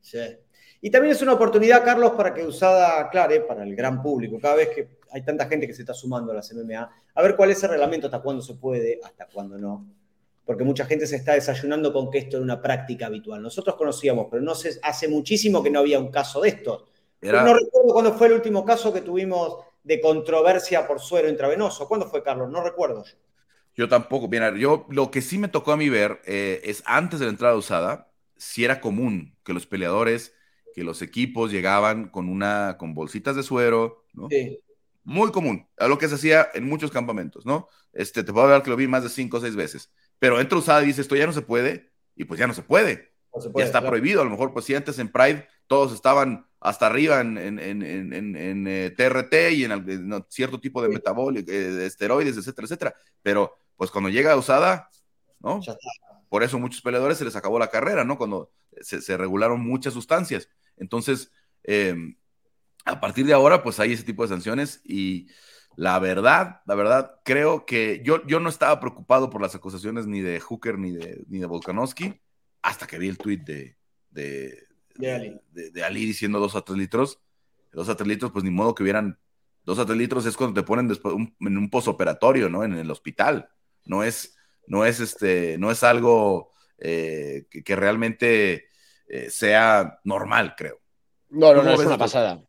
[0.00, 0.18] Sí.
[0.80, 4.54] Y también es una oportunidad, Carlos, para que Usada aclare para el gran público, cada
[4.54, 7.50] vez que hay tanta gente que se está sumando a las MMA, a ver cuál
[7.50, 9.86] es el reglamento, hasta cuándo se puede, hasta cuándo no.
[10.50, 13.40] Porque mucha gente se está desayunando con que esto era una práctica habitual.
[13.40, 16.88] Nosotros conocíamos, pero no sé, hace muchísimo que no había un caso de esto.
[17.22, 21.86] No recuerdo cuándo fue el último caso que tuvimos de controversia por suero intravenoso.
[21.86, 22.50] ¿Cuándo fue, Carlos?
[22.50, 23.04] No recuerdo.
[23.76, 24.26] Yo tampoco.
[24.26, 27.30] Bien, yo lo que sí me tocó a mí ver eh, es antes de la
[27.30, 30.34] entrada usada, si era común que los peleadores
[30.74, 34.26] que los equipos llegaban con una con bolsitas de suero, ¿no?
[34.28, 34.58] Sí.
[35.04, 37.68] Muy común, a lo que se hacía en muchos campamentos, ¿no?
[37.92, 39.92] Este, te puedo hablar que lo vi más de cinco o seis veces.
[40.20, 42.62] Pero entra usada y dice, esto ya no se puede, y pues ya no se
[42.62, 43.12] puede.
[43.56, 44.20] ya está prohibido.
[44.20, 48.94] A lo mejor, pues si antes en Pride todos estaban hasta arriba en, en, en,
[48.94, 52.94] TRT eh, y en, cierto tipo de metabólico, eh, de esteroides, etcétera, etcétera.
[53.22, 54.90] Pero pues cuando llega usada,
[55.40, 55.60] ¿no?
[56.28, 58.18] Por eso muchos peleadores se les acabó la carrera, ¿no?
[58.18, 58.52] Cuando
[58.82, 60.48] se, regularon muchas sustancias.
[60.76, 62.16] Entonces, em,
[62.84, 65.28] a partir de ahora, pues hay ese tipo de sanciones y
[65.76, 70.20] la verdad, la verdad, creo que yo, yo no estaba preocupado por las acusaciones ni
[70.20, 72.20] de Hooker ni de, ni de Volkanovski
[72.62, 73.76] hasta que vi el tweet de,
[74.10, 76.04] de, de, Ali.
[76.04, 77.20] diciendo dos a tres litros.
[77.72, 79.18] Dos a tres litros, pues ni modo que hubieran
[79.64, 82.64] dos a tres litros es cuando te ponen después en un posoperatorio, ¿no?
[82.64, 83.48] En el hospital.
[83.84, 88.68] No es, no es este, no es algo eh, que, realmente
[89.06, 90.80] eh, sea normal, creo.
[91.28, 92.42] No, no, no, es una pasada.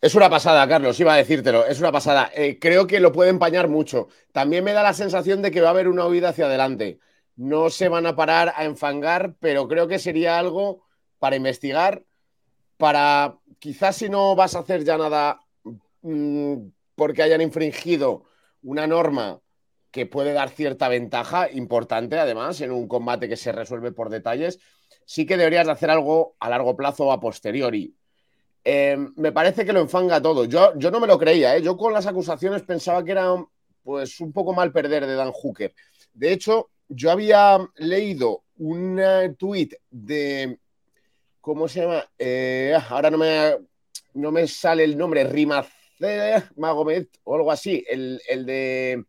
[0.00, 2.30] Es una pasada, Carlos, iba a decírtelo, es una pasada.
[2.32, 4.08] Eh, creo que lo puede empañar mucho.
[4.30, 7.00] También me da la sensación de que va a haber una huida hacia adelante.
[7.34, 10.84] No se van a parar a enfangar, pero creo que sería algo
[11.18, 12.04] para investigar,
[12.76, 15.40] para quizás si no vas a hacer ya nada
[16.02, 18.24] mm, porque hayan infringido
[18.62, 19.40] una norma
[19.90, 24.60] que puede dar cierta ventaja importante, además, en un combate que se resuelve por detalles,
[25.06, 27.96] sí que deberías de hacer algo a largo plazo o a posteriori.
[28.70, 30.44] Em, me parece que lo enfanga todo.
[30.44, 31.62] Yo, yo no me lo creía, ¿eh?
[31.62, 33.34] yo con las acusaciones pensaba que era
[33.82, 35.72] pues, un poco mal perder de Dan Hooker.
[36.12, 39.00] De hecho, yo había leído un
[39.38, 40.58] tuit de.
[41.40, 42.04] ¿Cómo se llama?
[42.18, 43.56] Eh, ahora no me,
[44.12, 45.68] no me sale el nombre, Rimaz
[46.56, 49.02] Magomed o algo así, el, de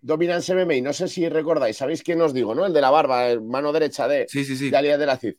[0.00, 0.80] Dominance MMA.
[0.82, 2.66] No sé si recordáis, ¿sabéis quién os digo, no?
[2.66, 4.70] El de la barba, mano derecha de, sí, sí, sí.
[4.70, 5.34] de de la Cid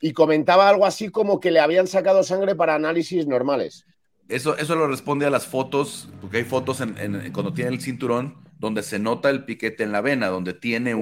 [0.00, 3.84] y comentaba algo así como que le habían sacado sangre para análisis normales.
[4.28, 8.36] Eso, eso lo responde a las fotos, porque hay fotos en, cuando tiene el cinturón
[8.58, 10.94] donde se nota el piquete en la vena, donde tiene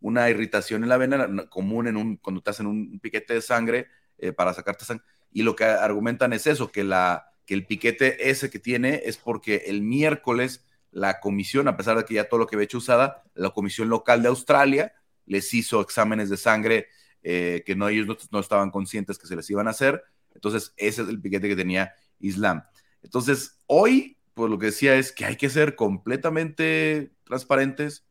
[0.00, 3.88] una irritación en la vena común en un, cuando te hacen un piquete de sangre
[4.18, 5.04] eh, para sacarte sangre.
[5.32, 9.16] Y lo que argumentan es eso, que, la, que el piquete ese que tiene es
[9.16, 12.78] porque el miércoles la comisión, a pesar de que ya todo lo que había hecho
[12.78, 14.94] usada, la comisión local de Australia
[15.26, 16.86] les hizo exámenes de sangre
[17.24, 20.04] eh, que no, ellos no, estaban conscientes que se les iban a hacer.
[20.34, 22.62] Entonces, ese es el piquete que tenía Islam.
[23.02, 28.06] Entonces, hoy, pues lo que decía es que hay que ser completamente transparentes.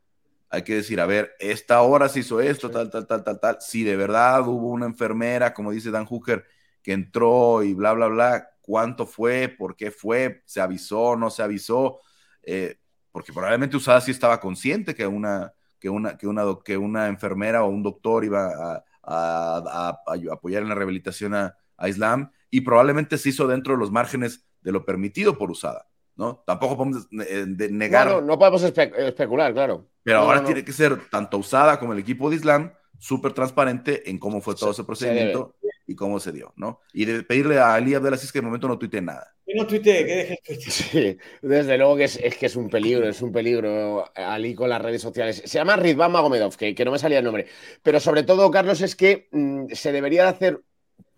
[0.49, 3.57] Hay que decir, a ver, esta hora se hizo esto, tal, tal, tal, tal, tal.
[3.59, 6.45] Si de verdad hubo una enfermera, como dice Dan Hooker,
[6.81, 11.43] que entró y bla, bla, bla, cuánto fue, por qué fue, se avisó, no se
[11.43, 11.99] avisó,
[12.41, 12.77] eh,
[13.11, 17.63] porque probablemente Usada sí estaba consciente que una, que una, que una, que una enfermera
[17.63, 19.99] o un doctor iba a, a,
[20.31, 24.71] apoyar en la rehabilitación a, Islam y probablemente se hizo dentro de los márgenes de
[24.71, 26.41] lo permitido por Usada, ¿no?
[26.47, 28.07] Tampoco podemos eh, negar.
[28.07, 29.89] No, no, podemos especular, claro.
[30.01, 34.17] Pero ahora tiene que ser tanto Usada como el equipo de Islam súper transparente en
[34.17, 35.55] cómo fue todo ese procedimiento
[35.93, 36.81] y cómo se dio, ¿no?
[36.91, 39.33] Y de pedirle a Ali Abdelaziz que de momento no tuite nada.
[39.45, 43.07] Que no tuite, que deje el Sí, desde luego que es, que es un peligro,
[43.07, 45.41] es un peligro Ali con las redes sociales.
[45.45, 47.47] Se llama Ridvan Magomedov, que, que no me salía el nombre.
[47.81, 50.61] Pero sobre todo, Carlos, es que mm, se debería de hacer,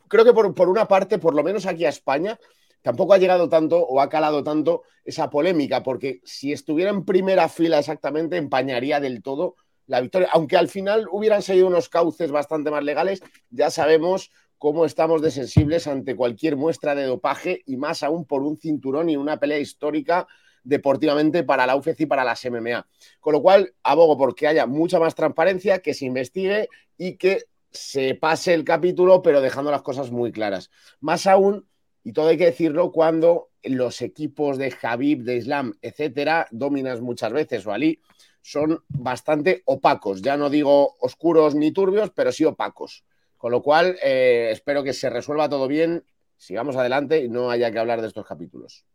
[0.08, 2.38] creo que por, por una parte, por lo menos aquí a España,
[2.82, 7.48] tampoco ha llegado tanto o ha calado tanto esa polémica, porque si estuviera en primera
[7.48, 9.56] fila exactamente, empañaría del todo
[9.88, 10.30] la victoria.
[10.34, 15.32] Aunque al final hubieran seguido unos cauces bastante más legales, ya sabemos cómo estamos de
[15.32, 19.60] sensibles ante cualquier muestra de dopaje y más aún por un cinturón y una pelea
[19.60, 20.28] histórica
[20.64, 22.88] deportivamente para la UFC y para las MMA.
[23.20, 28.16] Con lo cual, abogo porque haya mucha más transparencia, que se investigue y que se
[28.16, 30.72] pase el capítulo, pero dejando las cosas muy claras.
[31.00, 31.68] Más aún,
[32.04, 37.32] y todo hay que decirlo, cuando los equipos de Habib, de Islam, etcétera, dominas muchas
[37.32, 38.02] veces o Ali,
[38.42, 40.22] son bastante opacos.
[40.22, 43.04] Ya no digo oscuros ni turbios, pero sí opacos.
[43.38, 46.04] Con lo cual, eh, espero que se resuelva todo bien,
[46.38, 48.86] sigamos adelante y no haya que hablar de estos capítulos.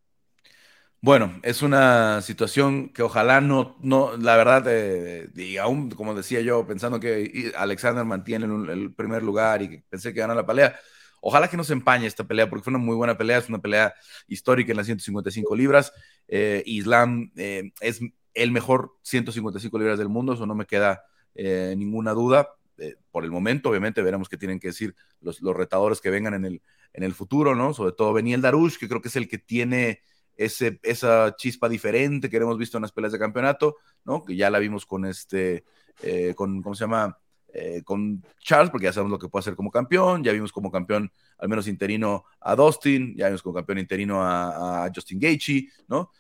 [1.03, 6.43] Bueno, es una situación que ojalá no, no la verdad, eh, y aún como decía
[6.43, 10.79] yo, pensando que Alexander mantiene el, primer lugar y que pensé que gana la pelea,
[11.23, 13.61] ojalá que no se empañe esta pelea porque fue una muy buena pelea, es una
[13.61, 13.95] pelea
[14.27, 15.93] histórica en las 155 libras.
[16.29, 18.01] Eh, Islam es
[18.35, 21.03] el mejor 155 libras del mundo, eso no me queda
[21.35, 22.51] ninguna duda.
[22.81, 26.33] Eh, por el momento, obviamente, veremos qué tienen que decir los, los, retadores que vengan
[26.33, 26.63] en el,
[26.95, 27.75] en el futuro, ¿no?
[27.75, 30.01] Sobre todo Beniel Darush, que creo que es el que tiene
[30.37, 34.25] ese, esa chispa diferente que hemos visto en las peleas de campeonato, ¿no?
[34.25, 35.65] Que ya la vimos con este,
[36.03, 37.19] eh, con, ¿cómo se llama?
[37.53, 40.71] Eh, con Charles, porque ya sabemos lo que puede hacer como campeón, ya vimos como
[40.71, 46.13] campeón al menos interino a Dustin, ya vimos como campeón interino a, Justin Gaethje, ¿no?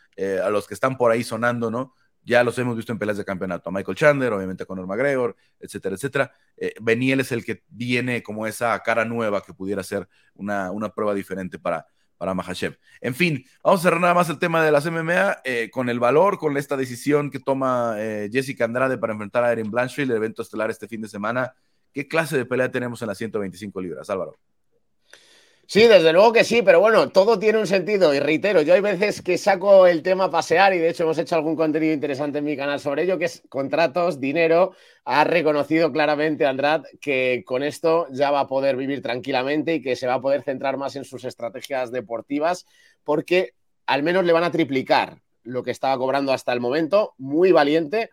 [0.44, 1.94] a los que están por ahí sonando, ¿no?
[2.22, 3.68] Ya los hemos visto en peleas de campeonato.
[3.68, 6.32] A Michael Chandler, obviamente a Conor McGregor, etcétera, etcétera.
[6.56, 10.90] Eh, Beniel es el que viene como esa cara nueva que pudiera ser una, una
[10.90, 11.86] prueba diferente para,
[12.20, 12.78] para Mahashev.
[13.00, 15.98] En fin, vamos a cerrar nada más el tema de las MMA eh, con el
[15.98, 20.18] valor, con esta decisión que toma eh, Jessica Andrade para enfrentar a Erin Blanchfield, el
[20.18, 21.54] evento estelar este fin de semana.
[21.94, 24.36] ¿Qué clase de pelea tenemos en las 125 libras, Álvaro?
[25.72, 28.80] Sí, desde luego que sí, pero bueno, todo tiene un sentido y reitero, yo hay
[28.80, 32.38] veces que saco el tema a pasear y de hecho hemos hecho algún contenido interesante
[32.38, 34.72] en mi canal sobre ello, que es contratos, dinero.
[35.04, 39.94] Ha reconocido claramente Andrad que con esto ya va a poder vivir tranquilamente y que
[39.94, 42.66] se va a poder centrar más en sus estrategias deportivas
[43.04, 43.54] porque
[43.86, 48.10] al menos le van a triplicar lo que estaba cobrando hasta el momento, muy valiente,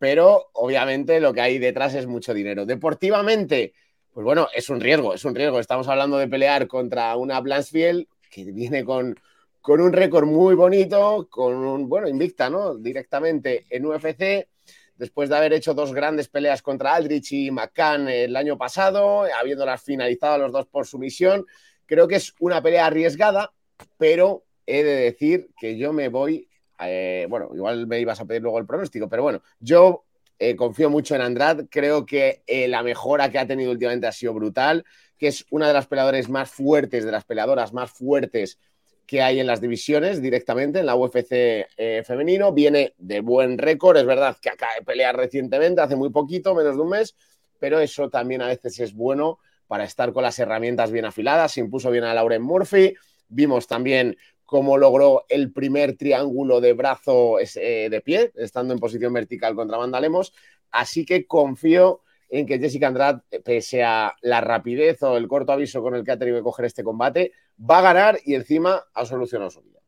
[0.00, 2.66] pero obviamente lo que hay detrás es mucho dinero.
[2.66, 3.74] Deportivamente
[4.16, 5.60] pues bueno, es un riesgo, es un riesgo.
[5.60, 9.14] Estamos hablando de pelear contra una Blanchfield que viene con,
[9.60, 12.76] con un récord muy bonito, con un, bueno, invicta, ¿no?
[12.76, 14.48] Directamente en UFC,
[14.96, 19.82] después de haber hecho dos grandes peleas contra Aldrich y McCann el año pasado, habiéndolas
[19.82, 21.44] finalizado los dos por sumisión.
[21.84, 23.52] Creo que es una pelea arriesgada,
[23.98, 26.48] pero he de decir que yo me voy,
[26.80, 30.05] eh, bueno, igual me ibas a pedir luego el pronóstico, pero bueno, yo
[30.38, 31.66] eh, confío mucho en Andrade.
[31.68, 34.84] Creo que eh, la mejora que ha tenido últimamente ha sido brutal,
[35.18, 38.58] que es una de las peleadores más fuertes, de las peleadoras más fuertes
[39.06, 41.30] que hay en las divisiones directamente en la UFC
[41.76, 42.52] eh, femenino.
[42.52, 46.76] Viene de buen récord, es verdad que acaba de pelear recientemente, hace muy poquito, menos
[46.76, 47.14] de un mes,
[47.58, 51.52] pero eso también a veces es bueno para estar con las herramientas bien afiladas.
[51.52, 52.94] Se impuso bien a Lauren Murphy.
[53.28, 54.16] Vimos también
[54.46, 59.76] cómo logró el primer triángulo de brazo eh, de pie, estando en posición vertical contra
[59.76, 60.32] Mandalemos.
[60.70, 65.82] Así que confío en que Jessica Andrade, pese a la rapidez o el corto aviso
[65.82, 69.04] con el que ha tenido que coger este combate, va a ganar y encima ha
[69.04, 69.80] solucionado su vida.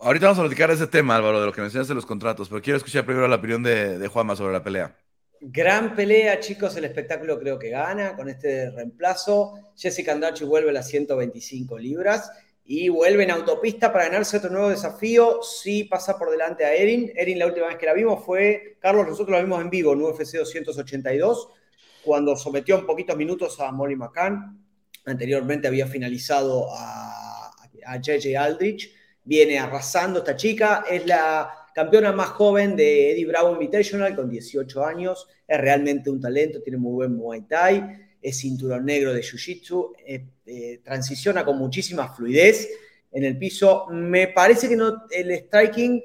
[0.00, 2.60] Ahorita vamos a platicar ese tema, Álvaro, de lo que mencionas de los contratos, pero
[2.60, 4.96] quiero escuchar primero la opinión de, de Juanma sobre la pelea.
[5.44, 6.76] Gran pelea, chicos.
[6.76, 9.72] El espectáculo creo que gana con este reemplazo.
[9.76, 12.30] Jessica Andrade vuelve a las 125 libras
[12.64, 15.42] y vuelve en autopista para ganarse otro nuevo desafío.
[15.42, 17.10] Sí pasa por delante a Erin.
[17.16, 20.02] Erin, la última vez que la vimos fue, Carlos, nosotros la vimos en vivo en
[20.02, 21.48] UFC 282,
[22.04, 24.64] cuando sometió en poquitos minutos a Molly McCann.
[25.06, 27.50] Anteriormente había finalizado a,
[27.84, 28.94] a JJ Aldrich.
[29.24, 30.84] Viene arrasando esta chica.
[30.88, 36.20] Es la campeona más joven de Eddie Bravo Invitational con 18 años, es realmente un
[36.20, 37.82] talento, tiene muy buen Muay Thai,
[38.22, 42.68] es cinturón negro de Jiu-Jitsu, eh, eh, transiciona con muchísima fluidez
[43.10, 43.86] en el piso.
[43.90, 46.02] Me parece que no, el striking,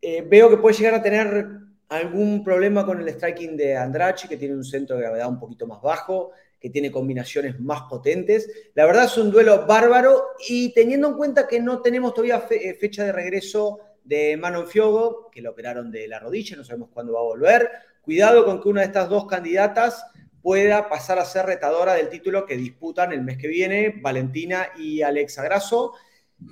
[0.00, 1.46] eh, veo que puede llegar a tener
[1.88, 5.66] algún problema con el striking de Andrachi, que tiene un centro de gravedad un poquito
[5.66, 8.50] más bajo, que tiene combinaciones más potentes.
[8.74, 13.04] La verdad es un duelo bárbaro y teniendo en cuenta que no tenemos todavía fecha
[13.04, 17.20] de regreso de Manon Fiogo, que lo operaron de la rodilla, no sabemos cuándo va
[17.20, 17.70] a volver.
[18.02, 20.04] Cuidado con que una de estas dos candidatas
[20.42, 25.02] pueda pasar a ser retadora del título que disputan el mes que viene, Valentina y
[25.02, 25.92] Alexa Grasso.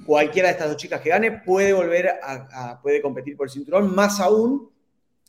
[0.06, 3.92] Cualquiera de estas dos chicas que gane puede volver a, puede competir por el cinturón,
[3.92, 4.70] más aún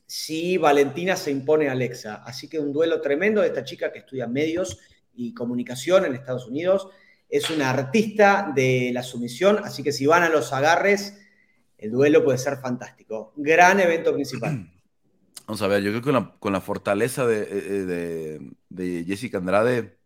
[0.06, 2.22] si Valentina se impone a Alexa.
[2.24, 4.78] Así que un duelo tremendo de esta chica que estudia medios
[5.16, 6.90] y comunicación en Estados Unidos.
[7.28, 11.21] Es una artista de la sumisión, así que si van a los agarres,
[11.82, 13.34] el duelo puede ser fantástico.
[13.36, 14.72] Gran evento principal.
[15.48, 19.98] Vamos a ver, yo creo que con la, fortaleza de, de, Jessica Andrade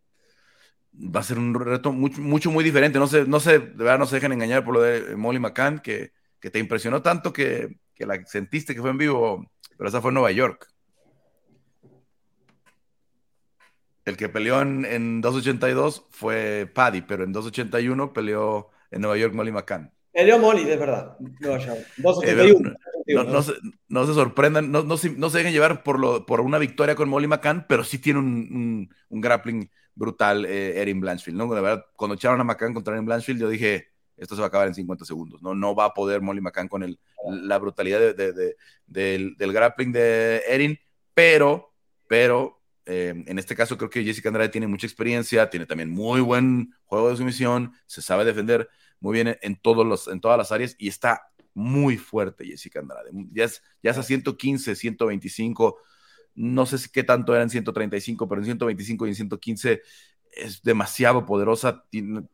[0.94, 2.98] va a ser un reto mucho, muy diferente.
[2.98, 5.80] No sé, no sé, de verdad no se dejen engañar por lo de Molly McCann,
[5.80, 10.10] que, te impresionó tanto que, que, la sentiste que fue en vivo, pero esa fue
[10.10, 10.68] en Nueva York.
[14.06, 19.34] El que peleó en, en 282 fue Paddy, pero en 281 peleó en Nueva York
[19.34, 19.92] Molly McCann.
[20.16, 21.18] Peleó Molly, de verdad.
[21.40, 21.58] No,
[23.26, 23.54] no, se,
[23.90, 27.28] no, se, sorprendan, no, no, se, dejen llevar por, lo, por una victoria con Molly
[27.28, 31.54] McCann, pero sí tiene un, un, grappling brutal eh, Erin Blanchfield, ¿no?
[31.54, 34.48] De verdad, cuando echaron a McCann contra Erin Blanchfield, yo dije, esto se va a
[34.48, 35.54] acabar en 50 segundos, ¿no?
[35.54, 36.98] No va a poder Molly McCann con el,
[37.30, 38.56] la brutalidad de, de,
[38.88, 40.80] del, del, grappling de Erin,
[41.14, 41.74] pero,
[42.08, 46.22] pero, eh, en este caso creo que Jessica Andrade tiene mucha experiencia, tiene también muy
[46.22, 48.70] buen juego de sumisión, se sabe defender,
[49.00, 53.12] muy bien en, todos los, en todas las áreas y está muy fuerte Jessica Andrade.
[53.32, 55.78] Ya es, ya es a 115, 125,
[56.36, 59.82] no sé si qué tanto era en 135, pero en 125 y en 115
[60.32, 61.86] es demasiado poderosa,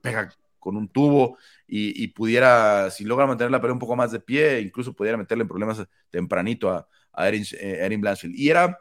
[0.01, 1.37] pega con un tubo
[1.67, 5.43] y, pudiera, si logra mantener la pelea un poco más de pie, incluso pudiera meterle
[5.43, 8.35] en problemas tempranito a, a Erin, eh, Blanchfield.
[8.35, 8.79] Y era,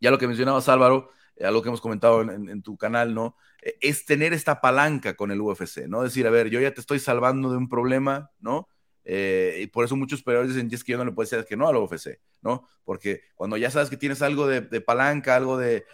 [0.00, 1.10] ya lo que mencionabas Álvaro,
[1.40, 3.36] algo que hemos comentado en, tu canal, ¿no?
[3.62, 6.02] Eh, es tener esta palanca con el UFC, ¿no?
[6.02, 8.68] Decir, a ver, yo ya te estoy salvando de un problema, ¿no?
[9.04, 11.56] eh, y por eso muchos peleadores dicen, es que yo no le puedo decir que
[11.56, 12.68] no al UFC, ¿no?
[12.84, 15.84] Porque cuando ya sabes que tienes algo de, palanca, algo de,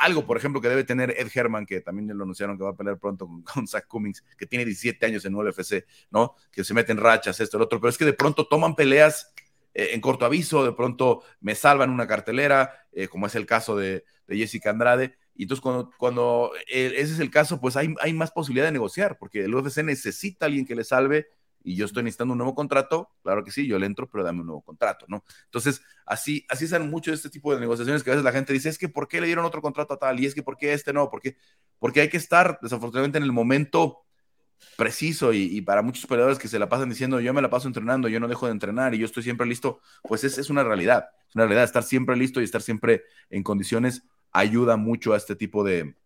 [0.00, 2.76] algo, por ejemplo, que debe tener Ed Herman, que también lo anunciaron que va a
[2.76, 6.34] pelear pronto con, con Zach Cummings, que tiene 17 años en UFC, ¿no?
[6.50, 9.32] Que se meten rachas, esto, el otro, pero es que de pronto toman peleas
[9.74, 13.76] eh, en corto aviso, de pronto me salvan una cartelera, eh, como es el caso
[13.76, 15.16] de, Jessica Andrade.
[15.34, 19.18] Y entonces cuando, cuando ese es el caso, pues hay, hay más posibilidad de negociar,
[19.18, 21.26] porque el UFC necesita a alguien que le salve
[21.62, 24.40] y yo estoy necesitando un nuevo contrato, claro que sí, yo le entro, pero dame
[24.40, 25.24] un nuevo contrato, ¿no?
[25.44, 28.52] Entonces, así, así salen mucho de este tipo de negociaciones que a veces la gente
[28.52, 30.20] dice, es que ¿por qué le dieron otro contrato a tal?
[30.20, 31.10] Y es que ¿por qué este no?
[31.10, 31.36] ¿Por qué?
[31.78, 34.04] Porque hay que estar, desafortunadamente, en el momento
[34.76, 38.08] preciso y, para muchos peleadores que se la pasan diciendo, yo me la paso entrenando,
[38.08, 41.06] yo no dejo de entrenar y yo estoy siempre listo, pues es, es una realidad,
[41.28, 44.02] es una realidad, estar siempre listo y estar siempre en condiciones
[44.32, 45.96] ayuda mucho a este tipo de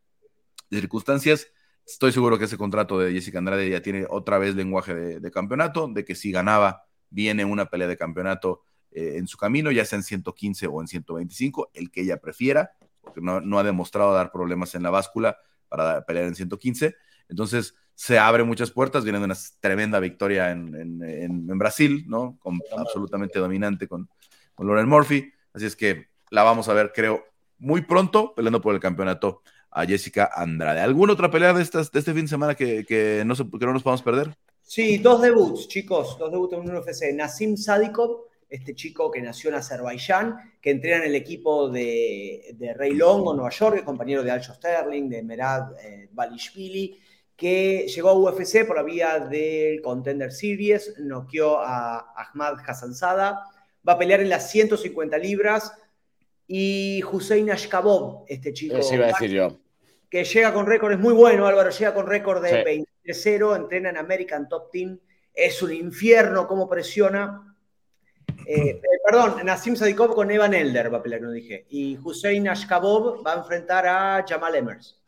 [0.71, 1.49] circunstancias
[1.87, 5.87] Estoy seguro que ese contrato de Jessica Andrade ya tiene otra vez lenguaje de, campeonato,
[5.87, 9.99] de que si ganaba, viene una pelea de campeonato eh, en su camino, ya sea
[9.99, 14.75] en 115 o en 125, el que ella prefiera, porque no, ha demostrado dar problemas
[14.75, 15.37] en la báscula
[15.69, 16.97] para pelear en 115.
[17.29, 22.39] Entonces, se abre muchas puertas, viene de una tremenda victoria en, Brasil, ¿no?
[22.77, 24.09] absolutamente dominante con,
[24.55, 25.33] con Lauren Murphy.
[25.53, 27.25] Así es que la vamos a ver, creo,
[27.59, 30.81] muy pronto peleando por el campeonato a Jessica Andrade.
[30.81, 32.85] ¿Alguna otra pelea de, estas, de este fin de semana que,
[33.25, 34.35] no, que no nos podamos perder?
[34.63, 37.13] Sí, dos debuts, chicos, dos debuts en un UFC.
[37.15, 42.73] Nassim Sadikov, este chico que nació en Azerbaiyán, que entrena en el equipo de, de
[42.73, 46.99] Ray Long o Nueva York, compañero de Aljo Sterling, de Merad eh, Balishvili,
[47.37, 53.41] que llegó a UFC por la vía del Contender Series, noqueó a Ahmad Hassanzada,
[53.87, 55.73] va a pelear en las 150 libras,
[56.47, 58.77] y Hussein Ashkabov, este chico.
[58.77, 59.59] Eso iba a decir yo
[60.15, 63.97] que llega con récord, es muy bueno Álvaro, llega con récord de 23-0, entrena en
[63.97, 64.97] American Top Team,
[65.35, 67.57] es un infierno cómo presiona.
[68.47, 71.67] Eh, eh, perdón, Nassim Sadikov con Evan Elder va a pelear, no dije.
[71.69, 75.03] Y Hussein Ashkabov va a enfrentar a Jamal Emers.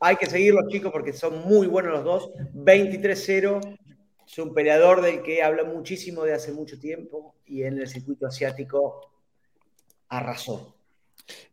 [0.00, 2.30] Hay que seguirlos, chicos, porque son muy buenos los dos.
[2.54, 3.78] 23-0.
[4.26, 8.26] Es un peleador del que habla muchísimo de hace mucho tiempo y en el circuito
[8.26, 9.12] asiático
[10.08, 10.76] arrasó.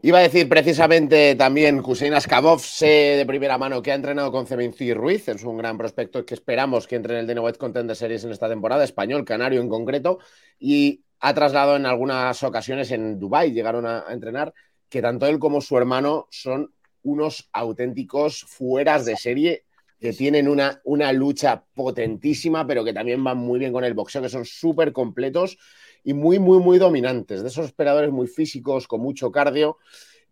[0.01, 4.45] Iba a decir precisamente también Hussein Askabov, sé de primera mano que ha entrenado con
[4.45, 8.23] Cemenci Ruiz, es un gran prospecto que esperamos que entre en el White Contender Series
[8.23, 10.19] en esta temporada, español, canario en concreto,
[10.59, 14.53] y ha trasladado en algunas ocasiones en Dubai llegaron a, entrenar,
[14.89, 16.71] que tanto él como su hermano son
[17.03, 19.65] unos auténticos fueras de serie
[19.99, 24.21] que tienen una, una lucha potentísima, pero que también van muy bien con el boxeo,
[24.21, 25.57] que son súper completos
[26.03, 29.77] y muy, muy, muy dominantes, de esos operadores muy físicos, con mucho cardio.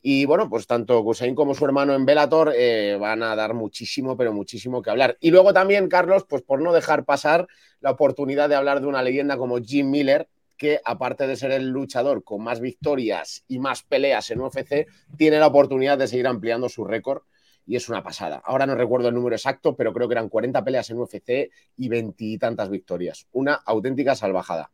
[0.01, 4.17] Y bueno, pues tanto Hussein como su hermano en Velator eh, van a dar muchísimo,
[4.17, 5.17] pero muchísimo que hablar.
[5.21, 7.47] Y luego también, Carlos, pues por no dejar pasar
[7.79, 10.27] la oportunidad de hablar de una leyenda como Jim Miller,
[10.61, 14.85] que aparte de ser el luchador con más victorias y más peleas en UFC,
[15.17, 17.23] tiene la oportunidad de seguir ampliando su récord
[17.65, 18.43] y es una pasada.
[18.45, 21.89] Ahora no recuerdo el número exacto, pero creo que eran 40 peleas en UFC y
[21.89, 23.25] veintitantas victorias.
[23.31, 24.71] Una auténtica salvajada.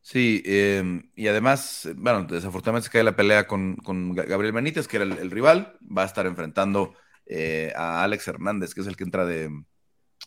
[0.00, 3.76] Sí, em, y además, bueno, desafortunadamente se cae la pelea con,
[4.14, 6.94] Gabriel Benítez, que era el, rival, va a estar enfrentando
[7.26, 9.50] eh, a Alex Hernández, que es el que entra de,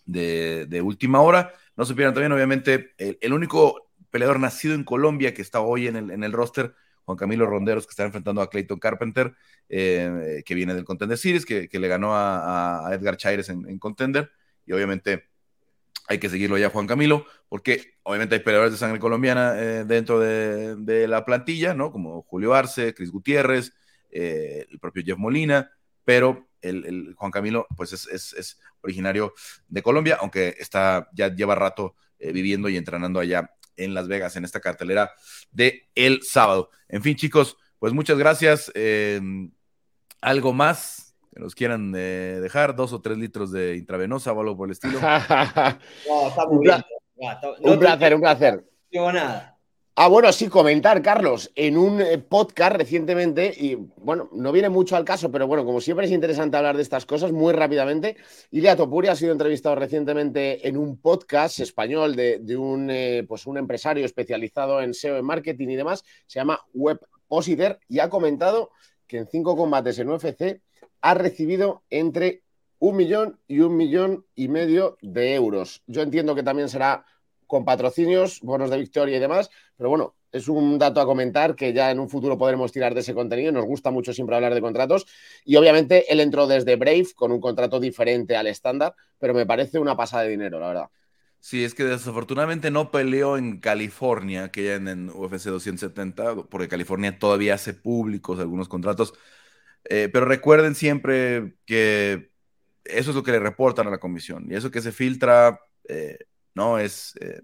[0.06, 1.54] de, última hora.
[1.78, 3.87] No se pierdan también, obviamente, el, único
[4.18, 6.74] peleador nacido en Colombia que está hoy en el, roster,
[7.06, 9.36] Juan Camilo Ronderos, que está enfrentando a Clayton Carpenter,
[9.70, 14.32] eh, que viene del Contender Series, que, le ganó a, Edgar Chaires en, en Contender,
[14.66, 15.26] y obviamente
[16.08, 20.20] hay que seguirlo ya Juan Camilo, porque obviamente hay peleadores de sangre colombiana eh, dentro
[20.20, 21.92] de, la plantilla, ¿no?
[21.92, 23.72] Como Julio Arce, Cris Gutiérrez,
[24.10, 25.70] eh, el propio Jeff Molina,
[26.04, 29.36] pero el, Juan Camilo, pues es, originario
[29.68, 34.46] de Colombia, aunque está, ya lleva rato viviendo y entrenando allá en Las Vegas, en
[34.46, 35.12] esta cartelera
[35.52, 36.70] de el sábado.
[36.90, 38.72] En fin, chicos, pues muchas gracias.
[40.22, 41.08] ¿Algo más?
[41.38, 44.72] que nos quieran eh, dejar, dos o tres litros de intravenosa o algo por el
[44.72, 44.98] estilo.
[46.50, 48.66] un, placer, un placer.
[48.92, 49.57] No nada.
[50.00, 54.96] Ah, bueno, sí, comentar, Carlos, en un eh, podcast recientemente, y bueno, no viene mucho
[54.96, 58.16] al caso, pero bueno, como siempre es interesante hablar de estas cosas muy rápidamente.
[58.52, 63.58] Ilia Topuri ha sido entrevistado recientemente en un podcast español de, un, eh, pues un
[63.58, 68.70] empresario especializado en SEO, en marketing y demás, se llama WebPositer, y ha comentado
[69.08, 70.62] que en cinco combates en UFC
[71.02, 72.44] ha recibido entre
[72.78, 75.82] un millón y un millón y medio de euros.
[75.88, 77.04] Yo entiendo que también será
[77.48, 81.74] con patrocinios, bonos de victoria y demás, pero bueno, es un dato a comentar que
[81.74, 83.52] ya en un futuro podremos tirar de ese contenido.
[83.52, 85.08] Nos gusta mucho siempre hablar de contratos
[85.46, 89.80] y obviamente él entró desde Brave con un contrato diferente al estándar, pero me parece
[89.80, 90.90] una pasada de dinero, la verdad.
[91.40, 97.18] Sí, es que desafortunadamente no peleó en California, que ya en, UFC 270, porque California
[97.20, 99.14] todavía hace públicos algunos contratos.
[99.90, 102.32] Eh, pero recuerden siempre que
[102.84, 106.18] eso es lo que le reportan a la comisión y eso que se filtra, eh,
[106.58, 107.42] no es eh,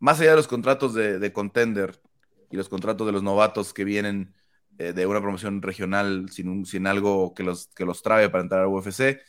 [0.00, 2.00] más allá de los contratos de, contender
[2.50, 4.34] y los contratos de los novatos que vienen
[4.76, 8.68] de una promoción regional sin, sin algo que los, que los trabe para entrar a
[8.68, 9.20] UFC,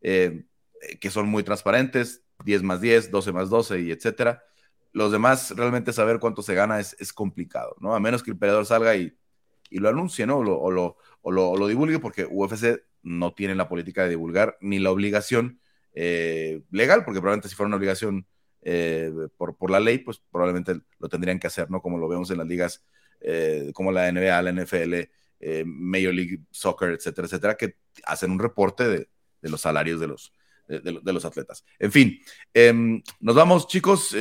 [0.00, 4.42] que son muy transparentes, 10 más 10, 12 más 12 y etcétera.
[4.92, 7.94] Los demás, realmente saber cuánto se gana es, es complicado, ¿no?
[7.94, 9.14] A menos que el peleador salga y,
[9.70, 10.38] y lo anuncie, ¿no?
[10.38, 14.56] O lo, o lo, o lo, divulgue, porque UFC no tiene la política de divulgar
[14.60, 15.60] ni la obligación
[15.92, 18.26] eh, legal, porque probablemente si fuera una obligación
[18.68, 21.80] eh, por, por, la ley, pues probablemente lo tendrían que hacer, ¿no?
[21.80, 22.84] Como lo vemos en las ligas
[23.20, 24.94] eh, como la NBA, la NFL,
[25.64, 29.08] Major League Soccer, etcétera, etcétera, que hacen un reporte de,
[29.40, 30.32] de los salarios de los,
[30.66, 31.64] de, los atletas.
[31.78, 32.18] En fin,
[32.52, 34.16] em, nos vamos, chicos.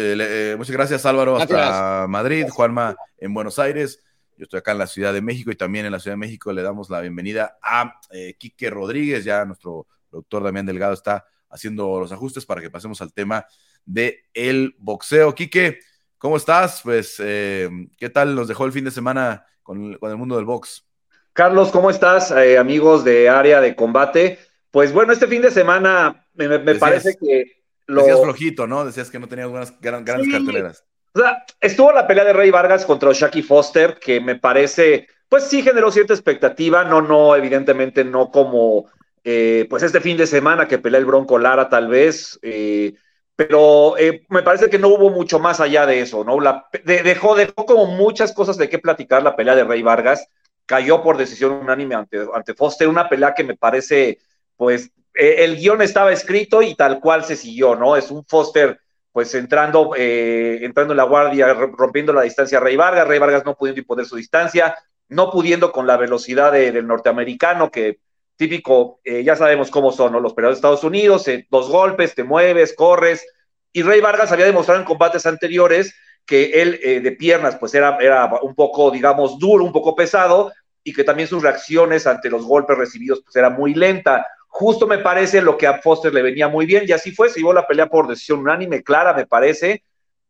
[0.58, 4.06] muchas gracias, Álvaro, hasta Madrid, Juanma en Buenos Aires.
[4.38, 6.52] Yo estoy acá en la Ciudad de México y también en la Ciudad de México
[6.52, 9.24] le damos la bienvenida a eh, Quique Rodríguez.
[9.24, 13.46] Ya nuestro productor Damián Delgado está haciendo los ajustes para que pasemos al tema
[13.86, 15.34] de el boxeo.
[15.36, 15.80] Quique,
[16.18, 16.82] ¿cómo estás?
[16.84, 20.86] Pues, eh, ¿qué tal nos dejó el fin de semana con el, mundo del box?
[21.34, 24.40] Carlos, ¿cómo estás, eh, amigos de área de combate?
[24.72, 28.02] Pues bueno, este fin de semana me, parece que lo...
[28.02, 28.86] Decías flojito, ¿no?
[28.86, 30.84] Decías que no tenías buenas, grandes carteleras.
[31.14, 35.46] O sea, estuvo la pelea de Rey Vargas contra Shaki Foster, que me parece, pues
[35.46, 38.90] sí generó cierta expectativa, no, no, evidentemente no como,
[39.24, 42.96] eh, pues este fin de semana que pelea el Bronco Lara tal vez, eh,
[43.36, 46.40] pero eh, me parece que no hubo mucho más allá de eso, ¿no?
[46.40, 50.28] La, dejó, dejó como muchas cosas de qué platicar la pelea de Rey Vargas,
[50.66, 54.20] cayó por decisión unánime ante, Foster, una pelea que me parece,
[54.56, 57.96] pues, el guion estaba escrito y tal cual se siguió, ¿no?
[57.96, 58.80] Es un Foster
[59.16, 63.46] pues entrando, eh, entrando en la guardia, rompiendo la distancia a Rey Vargas, Rey Vargas
[63.46, 64.76] no pudiendo imponer su distancia,
[65.08, 68.00] no pudiendo con la velocidad del norteamericano, que
[68.36, 70.20] típico, eh, ya sabemos cómo son ¿no?
[70.20, 73.26] los peleadores de Estados Unidos, eh, dos golpes, te mueves, corres,
[73.72, 75.94] y Rey Vargas había demostrado en combates anteriores
[76.26, 80.52] que él de piernas pues era, era un poco, digamos, duro, un poco pesado,
[80.88, 84.26] y que también sus reacciones ante los golpes recibidos pues era muy lenta.
[84.48, 87.40] Justo me parece lo que a Foster le venía muy bien, y así fue, se
[87.40, 89.84] llevó la pelea por decisión unánime, clara, me parece.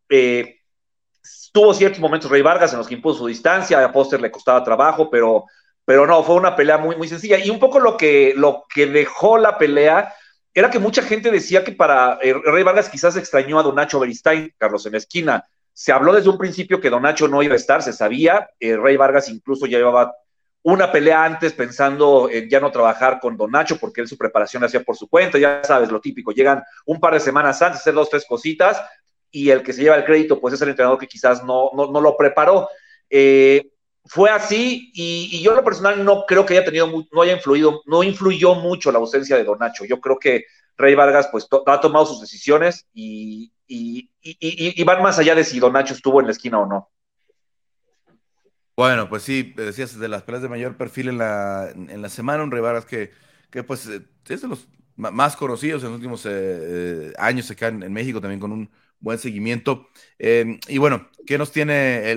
[0.10, 0.62] Eh,
[1.52, 4.64] tuvo ciertos momentos Rey Vargas en los que impuso su distancia, a Foster le costaba
[4.64, 5.46] trabajo, pero,
[5.86, 7.38] pero no, fue una pelea muy, muy sencilla.
[7.38, 10.14] Y un poco lo que, lo que dejó la pelea
[10.54, 14.00] era que mucha gente decía que para eh, Rey Vargas quizás extrañó a Don Nacho
[14.00, 15.46] Beristain, Carlos, en la esquina.
[15.74, 18.50] Se habló desde un principio que Don Nacho no iba a estar, se sabía.
[18.60, 20.14] Eh, Rey Vargas incluso ya llevaba
[20.64, 24.62] una pelea antes pensando en ya no trabajar con Don Nacho porque él su preparación
[24.62, 27.82] la hacía por su cuenta, ya sabes lo típico, llegan un par de semanas antes,
[27.82, 28.82] hacer dos, tres cositas
[29.30, 32.02] y el que se lleva el crédito pues es el entrenador que quizás no, no,
[32.02, 32.68] lo preparó.
[33.08, 33.64] Eh,
[34.06, 37.82] fue así y, yo en lo personal no creo que haya tenido, no haya influido,
[37.86, 39.86] no influyó mucho la ausencia de Don Nacho.
[39.86, 40.46] Yo creo que
[40.78, 43.52] Rey Vargas pues ha tomado sus decisiones y,
[44.86, 46.90] van más allá de si Don Nacho estuvo en la esquina o no.
[48.78, 52.44] Bueno, pues sí, decías de las peleas de mayor perfil en la, en la semana,
[52.44, 53.12] un Rey que,
[53.50, 57.68] que pues eh, es de los más conocidos en los últimos eh, eh, años acá
[57.68, 59.88] en, México, también con un buen seguimiento.
[60.20, 62.12] Em, y bueno, ¿qué nos tiene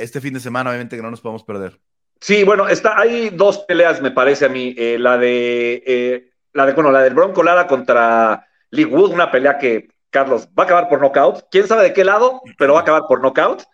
[0.00, 0.70] este fin de semana?
[0.70, 1.78] Obviamente que no nos podemos perder.
[2.20, 4.74] Sí, bueno, está, hay dos peleas, me parece a mí.
[4.98, 9.88] la de la de, bueno, la del Bronco Lara contra Lee Wood, una pelea que,
[10.10, 11.46] Carlos, va a acabar por knockout.
[11.50, 13.64] Quién sabe de qué lado, pero va a acabar por knockout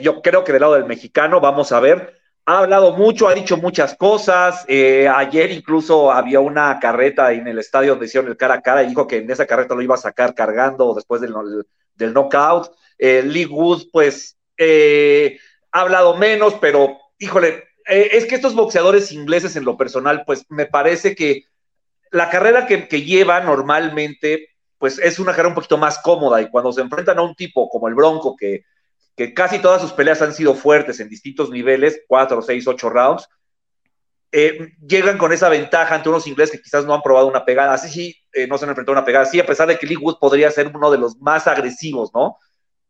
[0.00, 2.15] yo creo que del lado del mexicano, vamos a ver.
[2.48, 4.64] Ha hablado mucho, ha dicho muchas cosas.
[4.68, 8.84] Eh, ayer incluso había una carreta en el estadio donde hicieron el cara a cara
[8.84, 11.34] y dijo que en esa carreta lo iba a sacar cargando después del,
[11.96, 12.70] del knockout.
[12.98, 15.40] Eh, Lee Wood, pues, eh,
[15.72, 20.66] ha hablado menos, pero híjole, es que estos boxeadores ingleses en lo personal, pues me
[20.66, 21.46] parece que
[22.12, 26.48] la carrera que, que lleva normalmente, pues es una carrera un poquito más cómoda y
[26.48, 28.64] cuando se enfrentan a un tipo como el Bronco que
[29.16, 33.28] que casi todas sus peleas han sido fuertes en distintos niveles, cuatro, seis, ocho rounds,
[34.30, 37.72] eh, llegan con esa ventaja ante unos ingleses que quizás no han probado una pegada.
[37.72, 39.86] Así sí, eh, no se han enfrentado a una pegada así, a pesar de que
[39.86, 42.36] Lee Wood podría ser uno de los más agresivos, ¿no?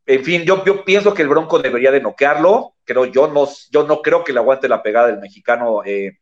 [0.05, 2.75] En fin, yo, yo pienso que el Bronco debería de noquearlo.
[2.85, 6.19] Creo, yo, no, yo no creo que le aguante la pegada del mexicano, eh,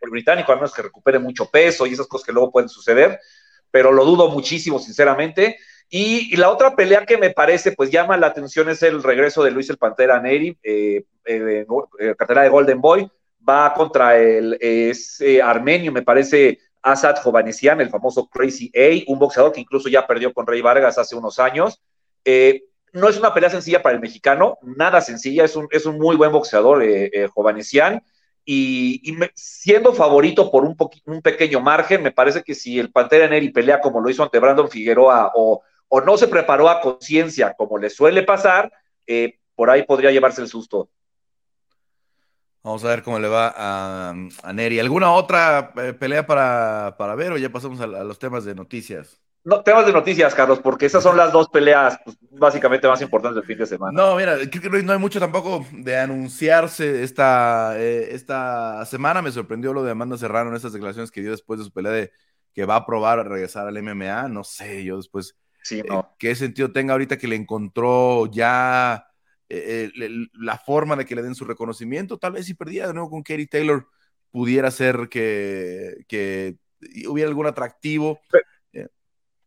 [0.00, 3.20] el británico, a menos que recupere mucho peso y esas cosas que luego pueden suceder,
[3.70, 5.58] pero lo dudo muchísimo, sinceramente.
[5.90, 9.50] Y, la otra pelea que me parece, pues llama la atención es el regreso de
[9.50, 11.66] Luis el Pantera Neri, eh, eh,
[11.98, 13.10] eh de Golden Boy,
[13.48, 19.52] va contra el es, armenio, me parece, Asad Jovanesian, el famoso Crazy A, un boxeador
[19.52, 21.80] que incluso ya perdió con Rey Vargas hace unos años.
[22.24, 25.98] Eh, no es una pelea sencilla para el mexicano, nada sencilla, es un, es un
[25.98, 27.28] muy buen boxeador, eh, eh
[28.50, 30.74] y, siendo favorito por un,
[31.04, 34.38] un pequeño margen, me parece que si el Pantera Neri pelea como lo hizo ante
[34.38, 38.72] Brandon Figueroa o, o no se preparó a conciencia como le suele pasar,
[39.06, 40.90] eh, por ahí podría llevarse el susto.
[42.62, 44.78] Vamos a ver cómo le va a, a Neri.
[44.78, 49.20] ¿Alguna otra eh, pelea para, para, ver o ya pasamos a, los temas de noticias?
[49.44, 53.36] No, temas de noticias, Carlos, porque esas son las dos peleas pues, básicamente más importantes
[53.36, 53.92] del fin de semana.
[53.92, 59.22] No, mira, creo que no hay mucho tampoco de anunciarse esta, eh, esta semana.
[59.22, 61.92] Me sorprendió lo de Amanda Serrano en estas declaraciones que dio después de su pelea
[61.92, 62.12] de
[62.52, 64.28] que va a probar a regresar al MMA.
[64.28, 65.36] No sé, yo después
[65.68, 69.06] sí, eh, qué sentido tenga ahorita que le encontró ya
[69.48, 69.90] eh,
[70.34, 72.18] la forma de que le den su reconocimiento.
[72.18, 73.86] Tal vez si perdía de nuevo con Katie Taylor,
[74.30, 76.56] pudiera ser que, que
[77.08, 78.20] hubiera algún atractivo.
[78.72, 78.86] Eh,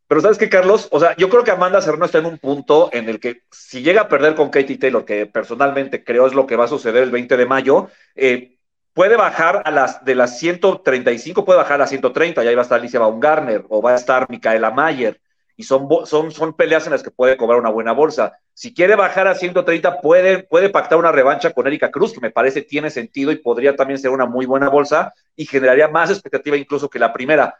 [0.07, 0.87] pero, ¿sabes qué, Carlos?
[0.91, 3.81] O sea, yo creo que Amanda Serrano está en un punto en el que si
[3.81, 7.03] llega a perder con Katie Taylor, que personalmente creo es lo que va a suceder
[7.03, 8.57] el 20 de mayo, eh,
[8.93, 12.61] puede bajar a las de las 135, puede bajar a las 130, y ahí va
[12.61, 15.21] a estar Alicia Baumgartner o va a estar Micaela Mayer
[15.61, 18.33] y son, son, son peleas en las que puede cobrar una buena bolsa.
[18.51, 22.31] Si quiere bajar a 130, puede, puede pactar una revancha con Erika Cruz, que me
[22.31, 26.57] parece tiene sentido y podría también ser una muy buena bolsa y generaría más expectativa
[26.57, 27.53] incluso que la primera.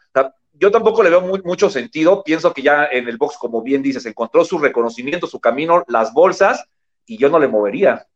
[0.53, 2.23] yo tampoco le veo mucho sentido.
[2.23, 6.11] Pienso que ya en el box, como bien dices, encontró su reconocimiento, su camino, las
[6.11, 6.65] bolsas
[7.05, 8.07] y yo no le movería.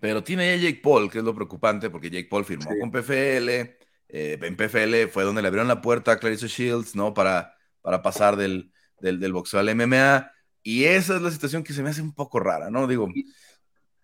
[0.00, 3.50] Pero tiene ya Jake Paul, que es lo preocupante, porque Jake Paul firmó con PFL.
[4.08, 7.14] Eh, en PFL fue donde le abrieron la puerta a Clarissa Shields, ¿no?
[7.14, 10.30] Para, para pasar del, del, boxeo al MMA.
[10.62, 12.86] Y esa es la situación que se me hace un poco rara, ¿no?
[12.86, 13.08] Digo,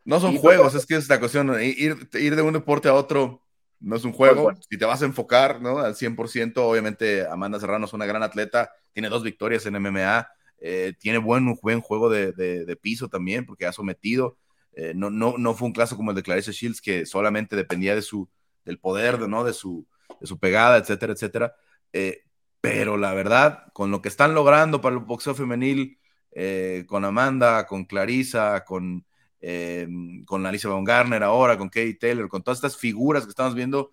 [0.05, 3.47] no son juegos, es que es la cuestión, ir, ir de un deporte a otro
[3.81, 4.53] no es un juego.
[4.69, 5.79] Si te vas a enfocar, ¿no?
[5.79, 10.29] Al 100%, obviamente Amanda Serrano es una gran atleta, tiene dos victorias en MMA,
[10.59, 14.39] eh, tiene buen, buen juego de, de, piso también, porque ha sometido.
[14.73, 17.95] Eh, no, no, no fue un caso como el de Clarissa Shields, que solamente dependía
[17.95, 18.29] de su,
[18.65, 19.45] del poder, ¿no?
[19.45, 19.87] De su,
[20.21, 21.55] de su pegada, etcétera, etcétera.
[21.93, 22.23] Eh,
[22.67, 26.01] pero la verdad, con lo que están logrando para el boxeo femenil,
[26.33, 29.07] eh, con Amanda, con Clarisa, con,
[29.41, 29.87] eh,
[30.25, 33.93] con Alicia Baumgartner ahora, con Katie Taylor, con todas estas figuras que estamos viendo,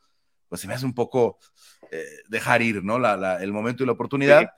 [0.50, 1.38] pues se me hace un poco
[1.92, 2.98] eh, dejar ir, ¿no?
[2.98, 4.50] La, el momento y la oportunidad.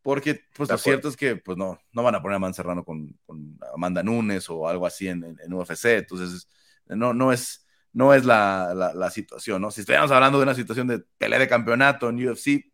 [0.00, 2.86] Porque, pues, lo cierto es que, pues, no, no van a poner a Man Serrano
[2.86, 5.98] con, con Amanda Nunes o algo así en, en, UFC.
[5.98, 6.48] Entonces,
[6.86, 9.70] no, no es, no es la, la, la, situación, ¿no?
[9.70, 12.71] Si estuviéramos hablando de una situación de pelea de campeonato en UFC,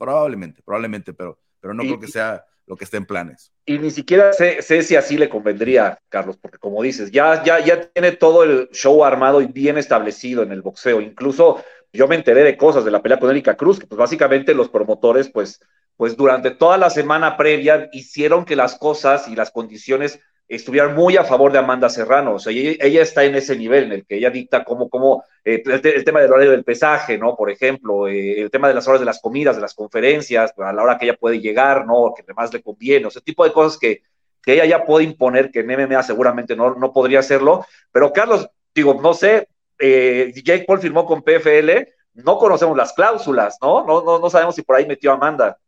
[0.00, 3.52] Probablemente, probablemente, pero, pero no creo que sea lo que esté en planes.
[3.66, 7.82] Y ni siquiera sé, si así le convendría, Carlos, porque como dices, ya, ya, ya
[7.90, 11.02] tiene todo el show armado y bien establecido en el boxeo.
[11.02, 14.54] Incluso yo me enteré de cosas de la pelea con Erika Cruz, que pues básicamente
[14.54, 15.60] los promotores, pues,
[15.98, 20.18] pues durante toda la semana previa hicieron que las cosas y las condiciones
[20.50, 22.34] estuvieran muy a favor de Amanda Serrano.
[22.34, 25.62] O sea, ella, está en ese nivel en el que ella dicta cómo, cómo eh,
[25.64, 27.36] el, tema del horario del pesaje, ¿no?
[27.36, 30.72] Por ejemplo, eh, el tema de las horas de las comidas, de las conferencias, a
[30.72, 32.12] la hora que ella puede llegar, ¿no?
[32.14, 34.02] Que más le conviene, o ese tipo de cosas que,
[34.42, 37.64] que ella ya puede imponer, que en MMA seguramente no, no podría hacerlo.
[37.92, 39.48] Pero Carlos, digo, no sé,
[39.78, 41.70] eh, Jake Paul firmó con PFL,
[42.14, 43.86] no conocemos las cláusulas, ¿no?
[43.86, 45.58] No, no, no sabemos si por ahí metió a Amanda.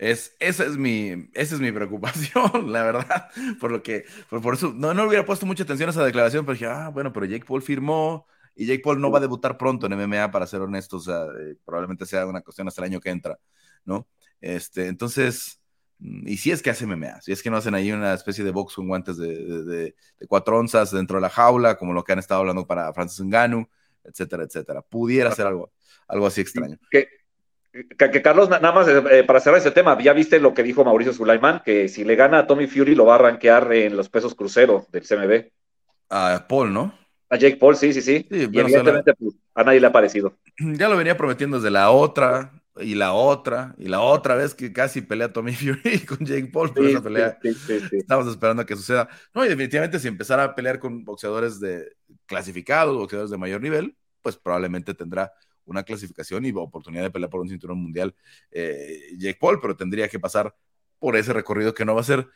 [0.00, 3.28] Es, esa, es mi, esa es mi preocupación, la verdad.
[3.60, 6.54] Por lo que, por, eso, no, no hubiera puesto mucha atención a esa declaración, pero
[6.54, 9.84] dije, ah, bueno, pero Jake Paul firmó y Jake Paul no va a debutar pronto
[9.86, 12.98] en MMA, para ser honesto, o sea, eh, probablemente sea una cuestión hasta el año
[12.98, 13.38] que entra,
[13.84, 14.08] ¿no?
[14.40, 15.60] Este, entonces,
[15.98, 18.42] mm, y si es que hace MMA, si es que no hacen ahí una especie
[18.42, 19.94] de box con guantes de, de,
[20.28, 23.68] cuatro onzas dentro de la jaula, como lo que han estado hablando para Francis Ngannou,
[24.02, 24.80] etcétera, etcétera.
[24.80, 25.72] Pudiera ser algo,
[26.08, 26.78] algo así extraño.
[26.90, 27.19] Que,
[27.72, 30.84] que, Carlos, nada más eh, eh, para cerrar ese tema, ya viste lo que dijo
[30.84, 34.08] Mauricio Sulaiman, que si le gana a Tommy Fury lo va a rankear en los
[34.08, 35.50] pesos crucero del CMB.
[36.10, 36.94] A Paul, ¿no?
[37.28, 38.26] A Jake Paul, sí, sí, sí.
[38.28, 40.36] y evidentemente pues, a nadie le ha parecido.
[40.58, 44.72] Ya lo venía prometiendo desde la otra, y la otra, y la otra vez que
[44.72, 47.38] casi pelea Tommy Fury con Jake Paul, pero esa pelea
[47.92, 49.08] estamos esperando a que suceda.
[49.34, 51.92] No, y definitivamente si empezara a pelear con boxeadores de
[52.26, 55.32] clasificados, boxeadores de mayor nivel, pues probablemente tendrá
[55.64, 58.14] una clasificación y oportunidad de pelear por un cinturón mundial
[58.50, 60.54] eh, Jake Paul, pero tendría que pasar
[60.98, 62.28] por ese recorrido que no va a ser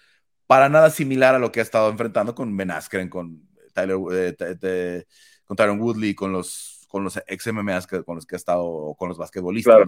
[0.46, 5.04] para nada similar a lo que ha estado enfrentando con Ben Askren, con Tyler, eh,
[5.44, 9.08] con Tyron Woodley, con los, con los ex MMAs con los que ha estado, con
[9.08, 9.84] los basquetbolistas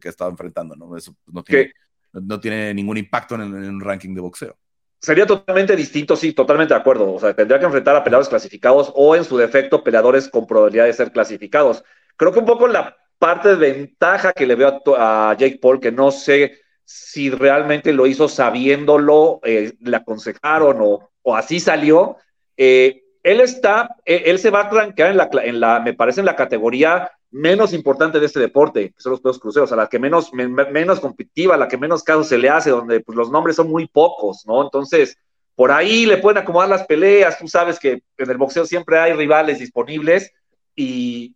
[0.00, 0.96] que ha estado enfrentando, ¿no?
[0.96, 1.72] Eso no tiene,
[2.12, 4.56] no, tiene ningún impacto en, en un ranking de boxeo.
[4.98, 7.12] Sería totalmente distinto, sí, totalmente de acuerdo.
[7.12, 10.86] O sea, tendría que enfrentar a peleadores clasificados o, en su defecto, peleadores con probabilidad
[10.86, 11.84] de ser clasificados.
[12.16, 15.92] Creo que un poco la parte de ventaja que le veo a, Jake Paul, que
[15.92, 22.16] no sé si realmente lo hizo sabiéndolo, eh, le aconsejaron o, o así salió.
[22.56, 26.26] Eh, él está, él se va a tranquear en la, en la, me parece, en
[26.26, 29.98] la categoría menos importante de este deporte, que son los pedos cruceros, a la que
[29.98, 33.56] menos, menos competitiva, a la que menos caso se le hace, donde pues, los nombres
[33.56, 34.62] son muy pocos, ¿no?
[34.62, 35.18] Entonces,
[35.54, 39.12] por ahí le pueden acomodar las peleas, tú sabes que en el boxeo siempre hay
[39.12, 40.32] rivales disponibles
[40.74, 41.34] y,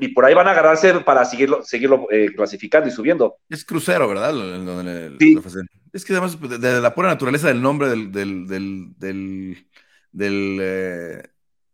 [0.00, 3.36] y por ahí van a agarrarse para seguirlo, seguirlo eh, clasificando y subiendo.
[3.48, 4.34] Es crucero, ¿verdad?
[5.18, 5.38] sí.
[5.92, 9.66] Es que además, pues, de, la pura naturaleza del nombre del, del, del,
[10.12, 11.22] del, eh,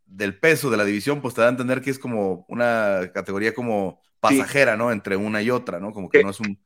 [0.06, 3.54] del, peso de la división, pues te da a entender que es como una categoría
[3.54, 4.90] como pasajera, ¿no?
[4.90, 5.92] Entre una y otra, ¿no?
[5.92, 6.58] Como que, no es un...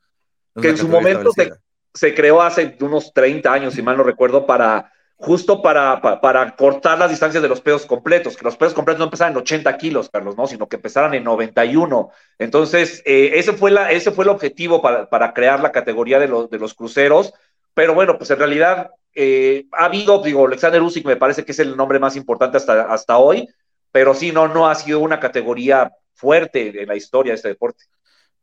[0.61, 1.51] que en su momento se,
[1.93, 4.91] se, creó hace unos 30 años, si mal no recuerdo, para
[5.21, 9.05] justo para, para, cortar las distancias de los pedos completos, que los pedos completos no
[9.05, 10.47] empezaran en 80 kilos, Carlos, ¿no?
[10.47, 12.09] Sino que empezaran en 91.
[12.39, 16.27] Entonces, eh, ese, fue la, ese fue el objetivo para, para crear la categoría de,
[16.27, 17.33] los de los cruceros.
[17.75, 21.59] Pero bueno, pues en realidad eh, ha habido, digo, Alexander Usyk me parece que es
[21.59, 23.47] el nombre más importante hasta, hasta hoy,
[23.91, 27.83] pero sí, no, no ha sido una categoría fuerte en la historia de este deporte.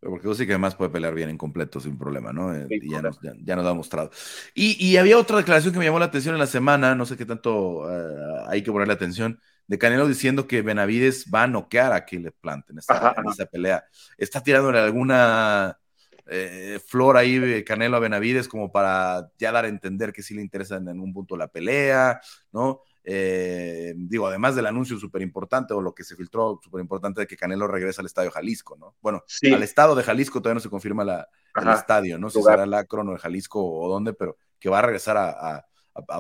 [0.01, 2.55] Porque sí que además puede pelear bien en completo sin problema, ¿no?
[2.55, 4.11] Eh, y ya nos, ya, nos, ha mostrado.
[4.55, 7.27] Y, había otra declaración que me llamó la atención en la semana, no sé qué
[7.27, 12.07] tanto eh, hay que ponerle atención, de Canelo diciendo que Benavides va a noquear a
[12.07, 13.85] Caleb Plant en esa, pelea.
[14.17, 15.79] ¿Está tirándole alguna
[16.27, 20.43] eh, flor ahí Canelo a Benavides como para ya dar a entender que sí le
[20.43, 22.21] interesa en algún punto la pelea,
[22.53, 22.83] ¿no?
[23.11, 27.27] Eh, digo, además del anuncio súper importante o lo que se filtró súper importante de
[27.27, 28.97] que Canelo regresa al estadio Jalisco, ¿no?
[29.01, 32.29] Bueno, al estado de Jalisco todavía no se confirma la, el estadio, ¿no?
[32.29, 35.65] Si será el Acron o el Jalisco o dónde, pero que va a regresar a,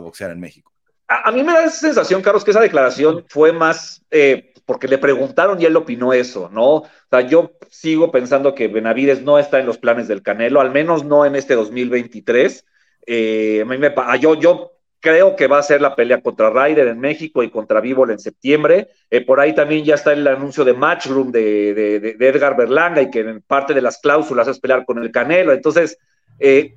[0.00, 0.72] boxear en México.
[1.08, 4.96] A, mí me da esa sensación, Carlos, que esa declaración fue más eh, porque le
[4.96, 6.76] preguntaron y él opinó eso, ¿no?
[6.76, 10.70] O sea, yo sigo pensando que Benavides no está en los planes del Canelo, al
[10.70, 12.64] menos no en este 2023.
[13.06, 16.88] Eh, a mí me, yo, yo Creo que va a ser la pelea contra Ryder
[16.88, 18.88] en México y contra Vivol en septiembre.
[19.10, 23.10] Eh, por ahí también ya está el anuncio de Matchroom de, de, Edgar Berlanga y
[23.10, 25.52] que en parte de las cláusulas es pelear con el Canelo.
[25.52, 25.98] Entonces,
[26.40, 26.74] eh,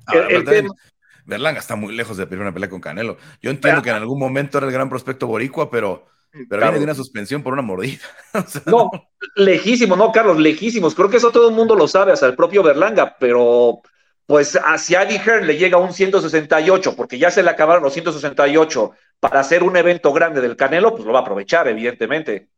[1.24, 3.16] Berlanga está muy lejos de pedir una pelea con Canelo.
[3.40, 6.06] Yo entiendo que en algún momento era el gran prospecto boricua, pero,
[6.48, 8.02] pero viene de una suspensión por una mordida.
[8.66, 8.90] no,
[9.36, 10.94] lejísimo, no, Carlos, lejísimos.
[10.94, 13.82] Creo que eso todo el mundo lo sabe, hasta el propio Berlanga, pero
[14.26, 18.92] pues hacia Eddie Hearn le llega un 168, porque ya se le acabaron los 168
[19.20, 22.48] para hacer un evento grande del Canelo, pues lo va a aprovechar, evidentemente.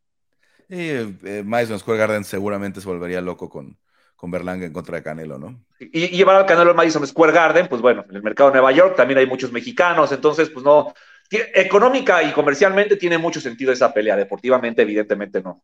[0.69, 3.77] Y eh, Madison Square Garden seguramente se volvería loco con,
[4.15, 5.63] con Berlanga en contra de Canelo, ¿no?
[5.79, 8.71] Y, llevar al Canelo al Madison Square Garden, pues bueno, en el mercado de Nueva
[8.71, 10.93] York también hay muchos mexicanos, entonces pues no,
[11.29, 15.63] económica y comercialmente tiene mucho sentido esa pelea, deportivamente evidentemente no.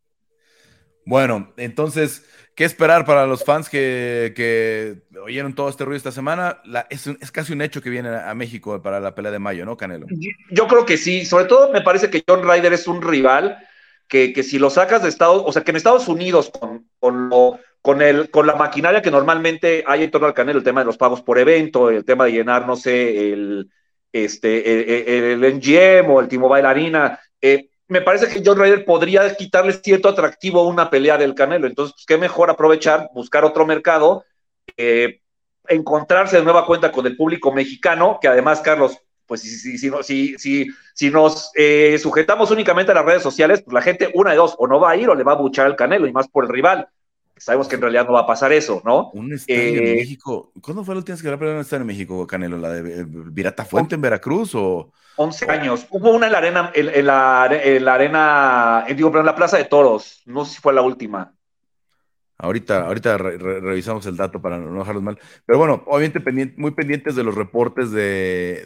[1.05, 2.25] Bueno, entonces
[2.55, 6.61] ¿Qué esperar para los fans que, oyeron todo este ruido esta semana?
[6.89, 10.07] es, casi un hecho que viene a México para la pelea de mayo, ¿no, Canelo?
[10.49, 11.25] Yo creo que sí.
[11.25, 13.57] Sobre todo me parece que John Ryder es un rival
[14.07, 16.85] que, si lo sacas de Estados, o sea, que en Estados Unidos con,
[17.81, 20.85] con, el, con la maquinaria que normalmente hay en torno al Canelo, el tema de
[20.85, 23.69] los pagos por evento, el tema de llenar, no sé, el,
[24.11, 29.73] este, el, MGM o el Timo Bailarina, eh, me parece que John Ryder podría quitarle
[29.73, 31.67] cierto atractivo a una pelea del Canelo.
[31.67, 34.23] Entonces, pues, qué mejor aprovechar, buscar otro mercado,
[34.77, 35.19] eh,
[35.67, 40.37] encontrarse de nueva cuenta con el público mexicano, que además, Carlos, pues si, si, si,
[40.37, 44.37] si, si nos eh, sujetamos únicamente a las redes sociales, pues la gente, una de
[44.37, 46.29] dos, o no va a ir o le va a buchar al Canelo, y más
[46.29, 46.87] por el rival.
[47.35, 49.09] Sabemos que en realidad no va a pasar eso, ¿no?
[49.11, 50.53] Un estadio en eh, México.
[50.61, 52.57] ¿Cuándo fue la última vez que la pelea en un estadio en México, Canelo?
[52.57, 54.93] ¿La de Virata Fuente en Veracruz o...?
[55.21, 55.87] 11 años.
[55.89, 60.21] Hubo una en la arena, en, la, arena, digo, pero en la Plaza de Toros.
[60.25, 61.33] No sé si fue la última.
[62.37, 65.19] Ahorita, ahorita revisamos el dato para no dejarlos mal.
[65.45, 68.65] Pero bueno, obviamente muy pendientes de los reportes de,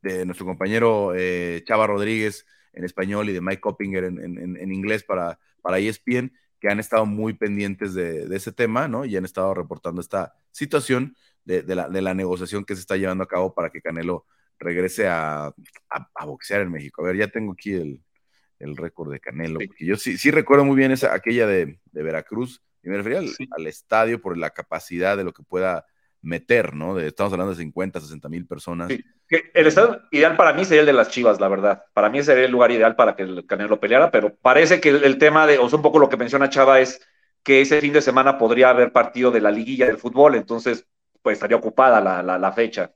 [0.00, 5.38] de, nuestro compañero eh, Chava Rodríguez en español y de Mike Coppinger en, inglés para,
[5.60, 9.04] para ESPN, que han estado muy pendientes de, ese tema, ¿no?
[9.04, 11.14] Y han estado reportando esta situación
[11.44, 14.24] de, la, de la negociación que se está llevando a cabo para que Canelo
[14.58, 15.52] regrese a,
[16.24, 17.02] boxear en México.
[17.02, 18.00] A ver, ya tengo aquí el,
[18.76, 22.88] récord de Canelo, porque yo sí, sí recuerdo muy bien esa, aquella de, Veracruz, y
[22.88, 25.86] me refería al, estadio por la capacidad de lo que pueda
[26.22, 26.94] meter, ¿no?
[26.94, 28.90] De, estamos hablando de 50, 60 mil personas.
[29.30, 31.84] El estadio ideal para mí sería el de las Chivas, la verdad.
[31.92, 35.18] Para mí sería el lugar ideal para que el Canelo peleara, pero parece que el,
[35.18, 37.00] tema de, o sea, un poco lo que menciona Chava es
[37.42, 40.86] que ese fin de semana podría haber partido de la liguilla del fútbol, entonces
[41.22, 42.92] pues estaría ocupada la, la fecha.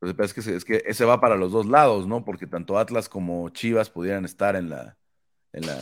[0.00, 2.24] Pues es que, es que ese va para los dos lados, ¿no?
[2.24, 4.96] Porque tanto Atlas como Chivas pudieran estar en la,
[5.52, 5.78] en la,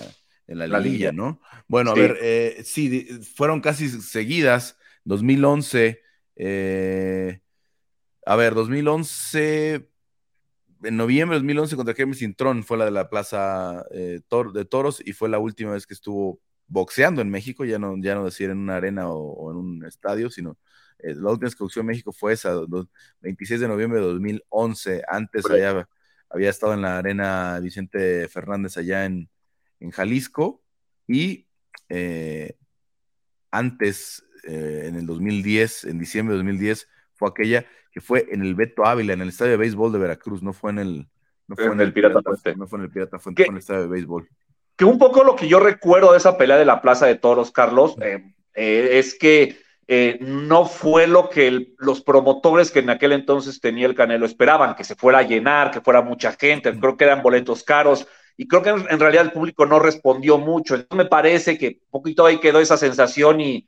[0.49, 1.41] en la, liguilla, ¿no?
[1.69, 3.07] Bueno, a ver, eh, sí,
[3.37, 4.77] fueron casi seguidas.
[5.05, 6.03] 2011,
[6.37, 7.41] eh,
[8.27, 9.89] A ver, 2011,
[10.83, 14.21] en noviembre de 2011 contra Kevin Cintrón fue la de la Plaza eh,
[14.53, 18.15] de Toros y fue la última vez que estuvo boxeando en México, ya no, ya
[18.15, 20.59] no decir en una arena o, en un estadio, sino
[20.99, 22.55] eh, la última boxeó en México fue esa,
[23.21, 25.03] 26 de noviembre de 2011.
[25.09, 25.89] Antes había,
[26.29, 29.29] había, estado en la arena Vicente Fernández allá en,
[29.81, 30.63] en Jalisco
[31.07, 31.47] y
[31.89, 32.57] eh,
[33.51, 38.85] antes, en el 2010, en diciembre de 2010, fue aquella que fue en el Beto
[38.85, 41.09] Ávila, en el estadio de béisbol de Veracruz, no fue en el,
[41.47, 42.55] no fue en, el, Pirata Fuente.
[42.57, 44.29] No fue en el Pirata Fuente, fue en el estadio de béisbol.
[44.77, 47.51] Que un poco lo que yo recuerdo de esa pelea de la Plaza de Toros,
[47.51, 49.59] Carlos, eh, eh, es que
[49.91, 54.75] eh, no fue lo que los promotores que en aquel entonces tenía el Canelo esperaban,
[54.75, 58.47] que se fuera a llenar, que fuera mucha gente, creo que eran boletos caros, y
[58.47, 60.75] creo que en, realidad el público no respondió mucho.
[60.75, 63.67] Entonces me parece que un poquito ahí quedó esa sensación y,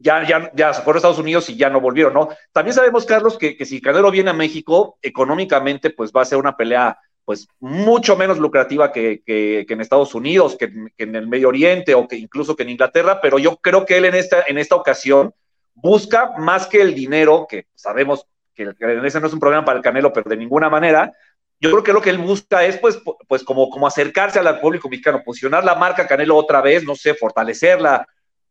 [0.00, 2.28] ya, ya, ya se fueron a Estados Unidos y ya no volvieron, ¿no?
[2.52, 6.38] También sabemos, Carlos, que, que si Canelo viene a México, económicamente, pues va a ser
[6.38, 6.98] una pelea
[7.30, 10.68] pues mucho menos lucrativa que, que, en Estados Unidos, que,
[10.98, 14.06] en el Medio Oriente o que incluso que en Inglaterra, pero yo creo que él
[14.06, 15.32] en esta, en esta ocasión
[15.72, 18.74] busca más que el dinero, que sabemos que
[19.04, 21.12] ese no es un problema para el Canelo, pero de ninguna manera,
[21.60, 24.88] yo creo que lo que él busca es pues, pues como, como acercarse al público
[24.88, 28.08] mexicano, posicionar la marca Canelo otra vez, no sé, fortalecerla,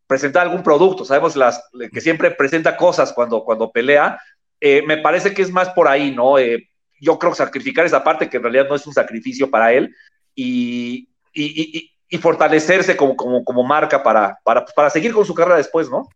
[0.08, 1.62] presentar algún producto, sabemos las,
[1.92, 4.22] que siempre presenta cosas cuando, cuando pelea,
[4.62, 6.40] eh, me parece que es más por ahí, ¿no?
[6.40, 6.70] Eh,
[7.00, 9.96] yo creo sacrificar esa parte que en realidad no es un sacrificio para él
[10.36, 11.10] y,
[12.20, 16.08] fortalecerse como, marca para, para, seguir con su carrera después, ¿no?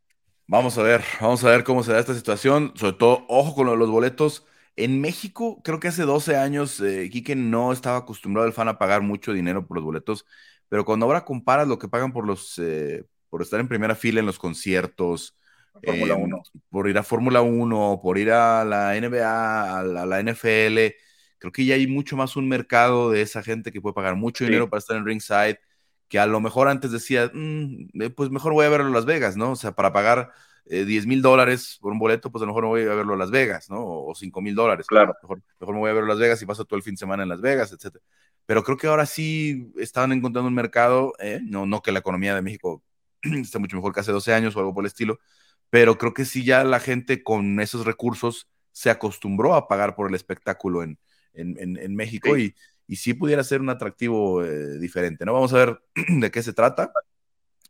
[0.47, 3.79] Vamos a ver, vamos a ver cómo se da esta situación, sobre todo, ojo con
[3.79, 4.45] los boletos.
[4.75, 8.79] En México, creo que hace 12 años, eh, Quique no estaba acostumbrado el fan a
[8.79, 10.25] pagar mucho dinero por los boletos,
[10.67, 14.19] pero cuando ahora comparas lo que pagan por los, eh, por estar en primera fila
[14.19, 15.37] en los conciertos,
[16.69, 20.95] por ir a Fórmula 1, por ir a la NBA, a la, NFL.
[21.37, 24.45] Creo que ya hay mucho más un mercado de esa gente que puede pagar mucho
[24.45, 25.59] dinero para estar en ringside,
[26.07, 29.05] que a lo mejor antes decía, mm, eh, pues mejor voy a verlo en Las
[29.05, 29.51] Vegas, ¿no?
[29.51, 30.31] O sea, para pagar
[30.65, 33.13] 10 eh, mil dólares por un boleto, pues a lo mejor no voy a verlo
[33.13, 33.83] en Las Vegas, ¿no?
[33.85, 34.87] O 5 mil dólares.
[34.87, 35.13] Claro.
[35.21, 36.99] Mejor, mejor me voy a verlo en Las Vegas y paso todo el fin de
[36.99, 38.03] semana en Las Vegas, etcétera.
[38.45, 41.39] Pero creo que ahora sí están encontrando un mercado, ¿eh?
[41.43, 42.83] no, no que la economía de México
[43.21, 45.19] está mucho mejor que hace 12 años o algo por el estilo,
[45.73, 50.07] pero creo que sí ya la gente con esos recursos se acostumbró a pagar por
[50.07, 50.99] el espectáculo en,
[51.33, 52.53] en, México y,
[52.85, 55.33] y sí pudiera ser un atractivo eh, diferente, ¿no?
[55.33, 56.91] Vamos a ver de qué se trata,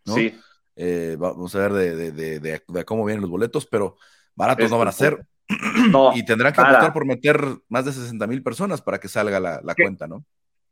[0.04, 0.16] ¿no?
[0.16, 0.38] Sí.
[0.76, 3.95] Eh, vamos a ver de, de, de, cómo vienen los boletos, pero
[4.36, 5.26] baratos no van a ser.
[6.14, 7.39] y tendrán que apostar por meter
[7.70, 10.26] más de 60 mil personas para que salga la, la cuenta, ¿no?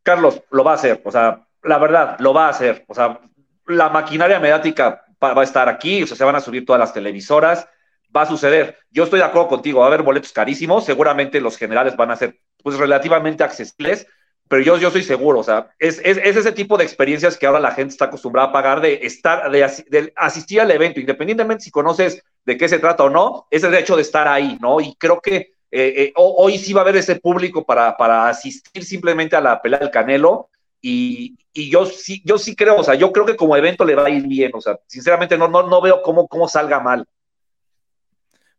[0.04, 2.84] Carlos, lo va a hacer, o sea, la verdad, lo va a hacer.
[2.90, 3.22] O sea,
[3.68, 6.94] la maquinaria mediática va a estar aquí, o sea, se van a subir todas las
[6.94, 7.68] televisoras,
[8.16, 8.78] va a suceder.
[8.90, 12.16] Yo estoy de acuerdo contigo, va a haber boletos carísimos, seguramente los generales van a
[12.16, 14.08] ser pues relativamente accesibles,
[14.48, 17.60] pero yo, yo estoy seguro, o sea, es, es, ese tipo de experiencias que ahora
[17.60, 22.22] la gente está acostumbrada a pagar de estar, de, asistir al evento, independientemente si conoces
[22.44, 24.82] de qué se trata o no, es el hecho de estar ahí, ¿no?
[24.82, 28.84] Y creo que eh, eh, hoy sí va a haber ese público para, para asistir
[28.84, 30.50] simplemente a la pelea del Canelo
[30.82, 34.06] y, yo sí, yo sí creo, o sea, yo creo que como evento le va
[34.06, 37.06] a ir bien, o sea, sinceramente no, no, no veo cómo, cómo salga mal.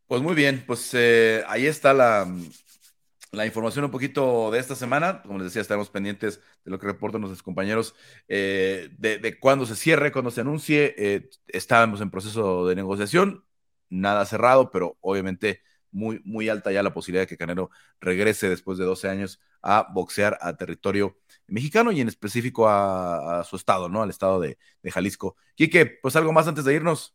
[0.06, 2.30] Pues muy bien, pues eh, ahí está la,
[3.32, 5.22] la, información un poquito de esta semana.
[5.22, 7.94] Como les decía, estaremos pendientes de lo que reportan nuestros compañeros
[8.28, 10.94] eh, de, de cuándo se cierre, cuando se anuncie.
[10.98, 13.44] Eh, estábamos en proceso de negociación,
[13.88, 15.62] nada cerrado, pero obviamente
[15.92, 17.70] muy, muy alta ya la posibilidad de que Canelo
[18.00, 21.18] regrese después de 12 años a boxear a territorio
[21.52, 24.02] mexicano y en específico a, su estado, ¿no?
[24.02, 24.56] Al estado de,
[24.90, 25.36] Jalisco.
[25.54, 27.14] Quique, pues algo más antes de irnos.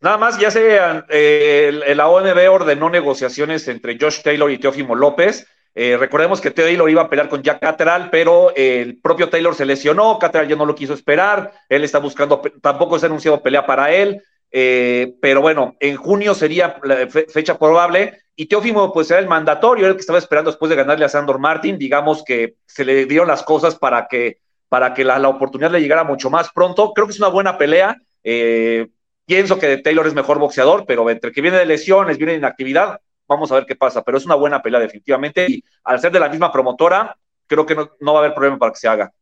[0.00, 0.78] Nada más, ya se,
[1.08, 5.46] eh, la ONB ordenó negociaciones entre Josh Taylor y Teófimo López.
[5.74, 9.66] Eh, recordemos que Taylor iba a pelear con Jack Cateral, pero el propio Taylor se
[9.66, 13.66] lesionó, Cateral ya no lo quiso esperar, él está buscando, tampoco se ha anunciado pelea
[13.66, 19.18] para él, eh, pero bueno, en junio sería la fecha probable y Teófimo pues era
[19.18, 22.84] el mandatorio, el que estaba esperando después de ganarle a Sandor Martin, digamos que se
[22.84, 26.92] le dieron las cosas para que, para que la, oportunidad le llegara mucho más pronto.
[26.92, 27.96] Creo que es una buena pelea.
[28.22, 28.88] Eh,
[29.24, 33.00] pienso que Taylor es mejor boxeador, pero entre que viene de lesiones, viene de inactividad,
[33.26, 34.02] vamos a ver qué pasa.
[34.02, 37.16] Pero es una buena pelea definitivamente y al ser de la misma promotora,
[37.46, 39.12] creo que no, va a haber problema para que se haga.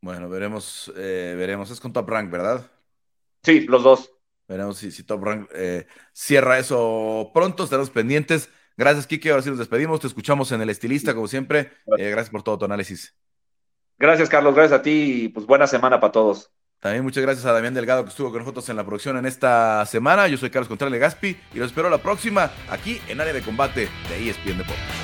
[0.00, 1.70] Bueno, veremos, eh, veremos.
[1.70, 2.64] Es con Top Rank, ¿verdad?
[3.42, 4.13] Sí, los dos.
[4.48, 8.50] Veremos si, Top Rank eh, cierra eso pronto, estaremos pendientes.
[8.76, 9.30] Gracias, Kike.
[9.30, 10.00] Ahora sí nos despedimos.
[10.00, 11.72] Te escuchamos en el estilista, como siempre.
[11.98, 13.14] Eh, gracias por todo tu análisis.
[13.98, 14.54] Gracias, Carlos.
[14.54, 16.50] Gracias a ti y pues buena semana para todos.
[16.80, 19.86] También muchas gracias a Damián Delgado que estuvo con nosotros en la producción en esta
[19.86, 20.28] semana.
[20.28, 23.88] Yo soy Carlos Contreras Gaspi y los espero la próxima aquí en Área de Combate
[24.10, 25.03] de ESPN Deportes.